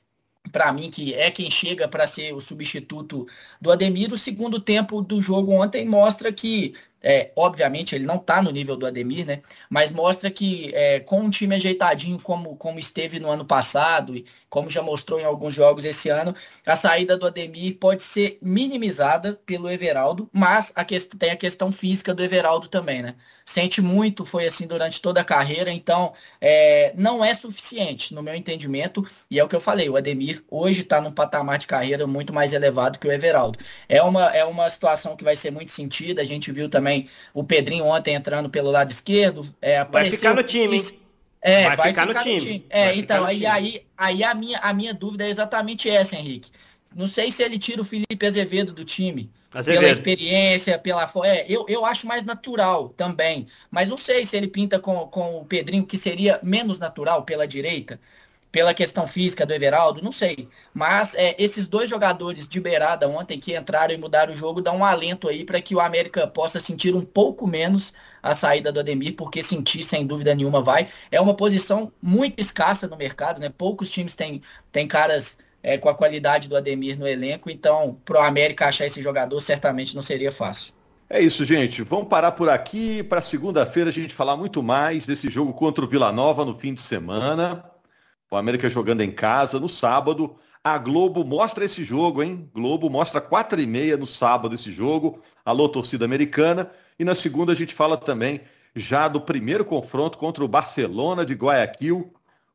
Para 0.52 0.74
mim, 0.74 0.92
que 0.92 1.14
é 1.14 1.32
quem 1.32 1.50
chega 1.50 1.88
para 1.88 2.06
ser 2.06 2.34
o 2.34 2.42
substituto 2.42 3.26
do 3.62 3.72
Ademir, 3.72 4.12
o 4.12 4.18
segundo 4.18 4.60
tempo 4.60 5.02
do 5.02 5.22
jogo 5.22 5.54
ontem 5.54 5.88
mostra 5.88 6.34
que 6.34 6.74
é, 7.04 7.32
obviamente 7.36 7.96
ele 7.96 8.06
não 8.06 8.18
está 8.18 8.42
no 8.42 8.52
nível 8.52 8.76
do 8.76 8.86
Ademir, 8.86 9.26
né? 9.26 9.42
Mas 9.70 9.92
mostra 9.92 10.30
que 10.30 10.72
é, 10.74 11.00
com 11.00 11.22
um 11.22 11.30
time 11.30 11.56
ajeitadinho 11.56 12.20
como, 12.20 12.56
como 12.56 12.80
esteve 12.80 13.20
no 13.20 13.30
ano 13.30 13.46
passado 13.46 14.16
e 14.16 14.26
como 14.50 14.70
já 14.70 14.82
mostrou 14.82 15.20
em 15.20 15.24
alguns 15.24 15.54
jogos 15.54 15.86
esse 15.86 16.10
ano, 16.10 16.36
a 16.66 16.76
saída 16.76 17.18
do 17.18 17.26
Ademir 17.26 17.78
pode 17.78 18.04
ser 18.04 18.38
minimizada 18.42 19.40
pelo 19.46 19.70
Everaldo, 19.70 20.30
mas 20.32 20.72
a 20.76 20.86
tem 21.18 21.32
a 21.32 21.38
questão 21.38 21.72
física 21.72 22.14
do 22.14 22.24
Everaldo 22.24 22.68
também, 22.68 23.02
né? 23.02 23.16
Sente 23.46 23.82
muito, 23.82 24.26
foi 24.26 24.46
assim 24.46 24.68
durante 24.68 25.02
toda 25.02 25.22
a 25.22 25.24
carreira, 25.24 25.72
então 25.72 26.14
é, 26.40 26.94
não 26.96 27.24
é 27.24 27.34
suficiente, 27.34 28.14
no 28.14 28.22
meu 28.22 28.36
entendimento, 28.36 29.06
e 29.30 29.40
é 29.40 29.44
o 29.44 29.48
que 29.48 29.56
eu 29.56 29.60
falei, 29.60 29.90
o 29.90 29.96
Ademir 29.96 30.44
hoje 30.50 30.82
está 30.82 31.02
num 31.02 31.12
patamar 31.12 31.58
de 31.58 31.68
carreira 31.68 32.06
muito 32.06 32.34
mais 32.34 32.54
elevado 32.54 33.00
que 33.00 33.08
o 33.08 33.12
Everaldo. 33.12 33.58
É 33.88 34.02
uma, 34.04 34.26
é 34.36 34.44
uma 34.44 34.70
situação 34.70 35.16
que 35.16 35.24
vai 35.24 35.36
ser 35.36 35.52
muito 35.52 35.72
sentida, 35.72 36.22
a 36.22 36.26
gente 36.26 36.52
viu 36.52 36.70
também 36.70 36.91
também 36.92 37.08
o 37.34 37.44
Pedrinho 37.44 37.86
ontem 37.86 38.14
entrando 38.14 38.50
pelo 38.50 38.70
lado 38.70 38.92
esquerdo. 38.92 39.48
É, 39.62 39.84
vai 39.86 40.12
ficar 40.12 40.36
no 40.36 40.44
time, 40.44 40.78
hein? 40.78 41.00
É, 41.42 41.64
vai, 41.64 41.76
vai 41.76 41.88
ficar, 41.90 42.08
ficar, 42.08 42.20
no 42.20 42.24
time. 42.24 42.40
time. 42.40 42.66
É, 42.70 42.86
vai 42.86 42.98
então, 42.98 43.26
aí, 43.26 43.38
time. 43.38 43.48
aí, 43.48 43.86
aí 43.98 44.24
a, 44.24 44.36
minha, 44.36 44.60
a 44.60 44.74
minha 44.74 44.94
dúvida 44.94 45.26
é 45.26 45.30
exatamente 45.30 45.90
essa, 45.90 46.16
Henrique. 46.16 46.52
Não 46.96 47.08
sei 47.08 47.32
se 47.32 47.42
ele 47.42 47.58
tira 47.58 47.82
o 47.82 47.86
Felipe 47.86 48.26
Azevedo 48.26 48.74
do 48.74 48.84
time. 48.84 49.32
Azevedo. 49.54 49.82
Pela 49.82 49.92
experiência, 49.92 50.78
pela. 50.78 51.10
É, 51.24 51.46
eu, 51.48 51.66
eu 51.68 51.86
acho 51.86 52.06
mais 52.06 52.24
natural 52.24 52.90
também. 52.90 53.48
Mas 53.72 53.90
não 53.90 53.98
sei 53.98 54.26
se 54.26 54.36
ele 54.36 54.48
pinta 54.48 54.78
com, 54.78 55.08
com 55.08 55.38
o 55.38 55.46
Pedrinho, 55.46 55.86
que 55.86 55.98
seria 55.98 56.40
menos 56.44 56.78
natural 56.78 57.24
pela 57.24 57.48
direita 57.48 58.00
pela 58.52 58.74
questão 58.74 59.08
física 59.08 59.46
do 59.46 59.54
Everaldo, 59.54 60.02
não 60.04 60.12
sei. 60.12 60.50
Mas 60.74 61.16
é, 61.16 61.36
esses 61.40 61.68
dois 61.68 61.90
jogadores 61.90 62.48
de 62.48 62.60
beirada 62.60 63.08
ontem 63.08 63.40
que 63.40 63.56
entraram 63.56 63.94
e 63.94 63.98
mudaram 63.98 64.34
o 64.34 64.36
jogo 64.36 64.62
dão 64.62 64.78
um 64.78 64.86
alento 64.86 65.30
aí 65.30 65.46
para 65.46 65.62
que 65.62 65.74
o 65.74 65.80
América 65.80 66.28
possa 66.28 66.60
sentir 66.60 66.94
um 66.94 67.02
pouco 67.02 67.48
menos 67.48 67.94
a 68.22 68.36
saída 68.36 68.72
do 68.72 68.80
Ademir, 68.80 69.16
porque 69.16 69.42
sentir 69.42 69.84
sem 69.84 70.06
dúvida 70.06 70.36
nenhuma 70.36 70.62
vai. 70.62 70.88
É 71.10 71.20
uma 71.22 71.34
posição 71.34 71.92
muito 72.02 72.40
escassa 72.40 72.88
no 72.88 72.98
mercado, 72.98 73.40
né? 73.40 73.50
Poucos 73.50 73.90
times 73.90 74.16
têm, 74.16 74.42
têm 74.72 74.88
caras 74.88 75.38
é, 75.64 75.78
com 75.78 75.88
a 75.88 75.96
qualidade 75.96 76.50
do 76.50 76.58
Ademir 76.58 77.00
no 77.00 77.08
elenco, 77.08 77.50
então 77.50 77.98
para 78.04 78.20
o 78.20 78.24
América 78.24 78.68
achar 78.68 78.86
esse 78.86 79.02
jogador 79.02 79.40
certamente 79.40 79.96
não 79.96 80.02
seria 80.02 80.32
fácil. 80.32 80.74
É 81.10 81.20
isso, 81.20 81.44
gente. 81.44 81.84
Vamos 81.84 82.08
parar 82.08 82.32
por 82.32 82.48
aqui 82.48 83.04
para 83.04 83.22
segunda-feira 83.22 83.90
a 83.90 83.94
gente 83.94 84.14
falar 84.14 84.38
muito 84.38 84.64
mais 84.64 85.06
desse 85.06 85.30
jogo 85.30 85.54
contra 85.54 85.84
o 85.84 85.88
Vila 85.88 86.12
Nova 86.12 86.46
no 86.46 86.56
fim 86.56 86.74
de 86.74 86.80
semana. 86.82 87.71
O 88.34 88.38
América 88.38 88.70
jogando 88.70 89.02
em 89.02 89.12
casa 89.12 89.60
no 89.60 89.68
sábado. 89.68 90.38
A 90.64 90.78
Globo 90.78 91.26
mostra 91.26 91.66
esse 91.66 91.84
jogo, 91.84 92.24
hein? 92.24 92.50
Globo 92.54 92.90
mostra 92.90 93.20
quatro 93.20 93.60
e 93.60 93.68
meia 93.68 93.98
no 93.98 94.06
sábado 94.06 94.56
esse 94.56 94.72
jogo. 94.72 95.20
Alô, 95.44 95.68
torcida 95.68 96.06
americana. 96.06 96.70
E 96.98 97.04
na 97.04 97.14
segunda 97.14 97.52
a 97.52 97.56
gente 97.56 97.74
fala 97.76 97.98
também 97.98 98.40
já 98.74 99.10
do 99.10 99.20
primeiro 99.20 99.66
confronto 99.66 100.18
contra 100.18 100.46
o 100.46 100.48
Barcelona 100.48 101.26
de 101.26 101.34
Guayaquil. 101.34 102.14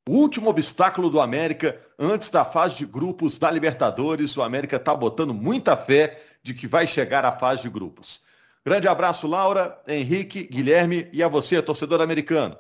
O 0.09 0.13
último 0.13 0.49
obstáculo 0.49 1.11
do 1.11 1.21
América 1.21 1.79
antes 1.99 2.31
da 2.31 2.43
fase 2.43 2.77
de 2.77 2.87
grupos 2.87 3.39
da 3.39 3.51
Libertadores. 3.51 4.35
O 4.35 4.43
América 4.43 4.77
está 4.77 4.95
botando 4.95 5.35
muita 5.35 5.77
fé 5.77 6.19
de 6.43 6.55
que 6.55 6.67
vai 6.67 6.87
chegar 6.87 7.23
à 7.27 7.33
fase 7.33 7.61
de 7.61 7.69
grupos. 7.69 8.23
Grande 8.65 8.89
abraço, 8.89 9.27
Laura, 9.27 9.79
Henrique, 9.87 10.49
Guilherme 10.51 11.07
e 11.13 11.23
a 11.23 11.29
você, 11.29 11.61
torcedor 11.61 12.01
americano. 12.01 12.57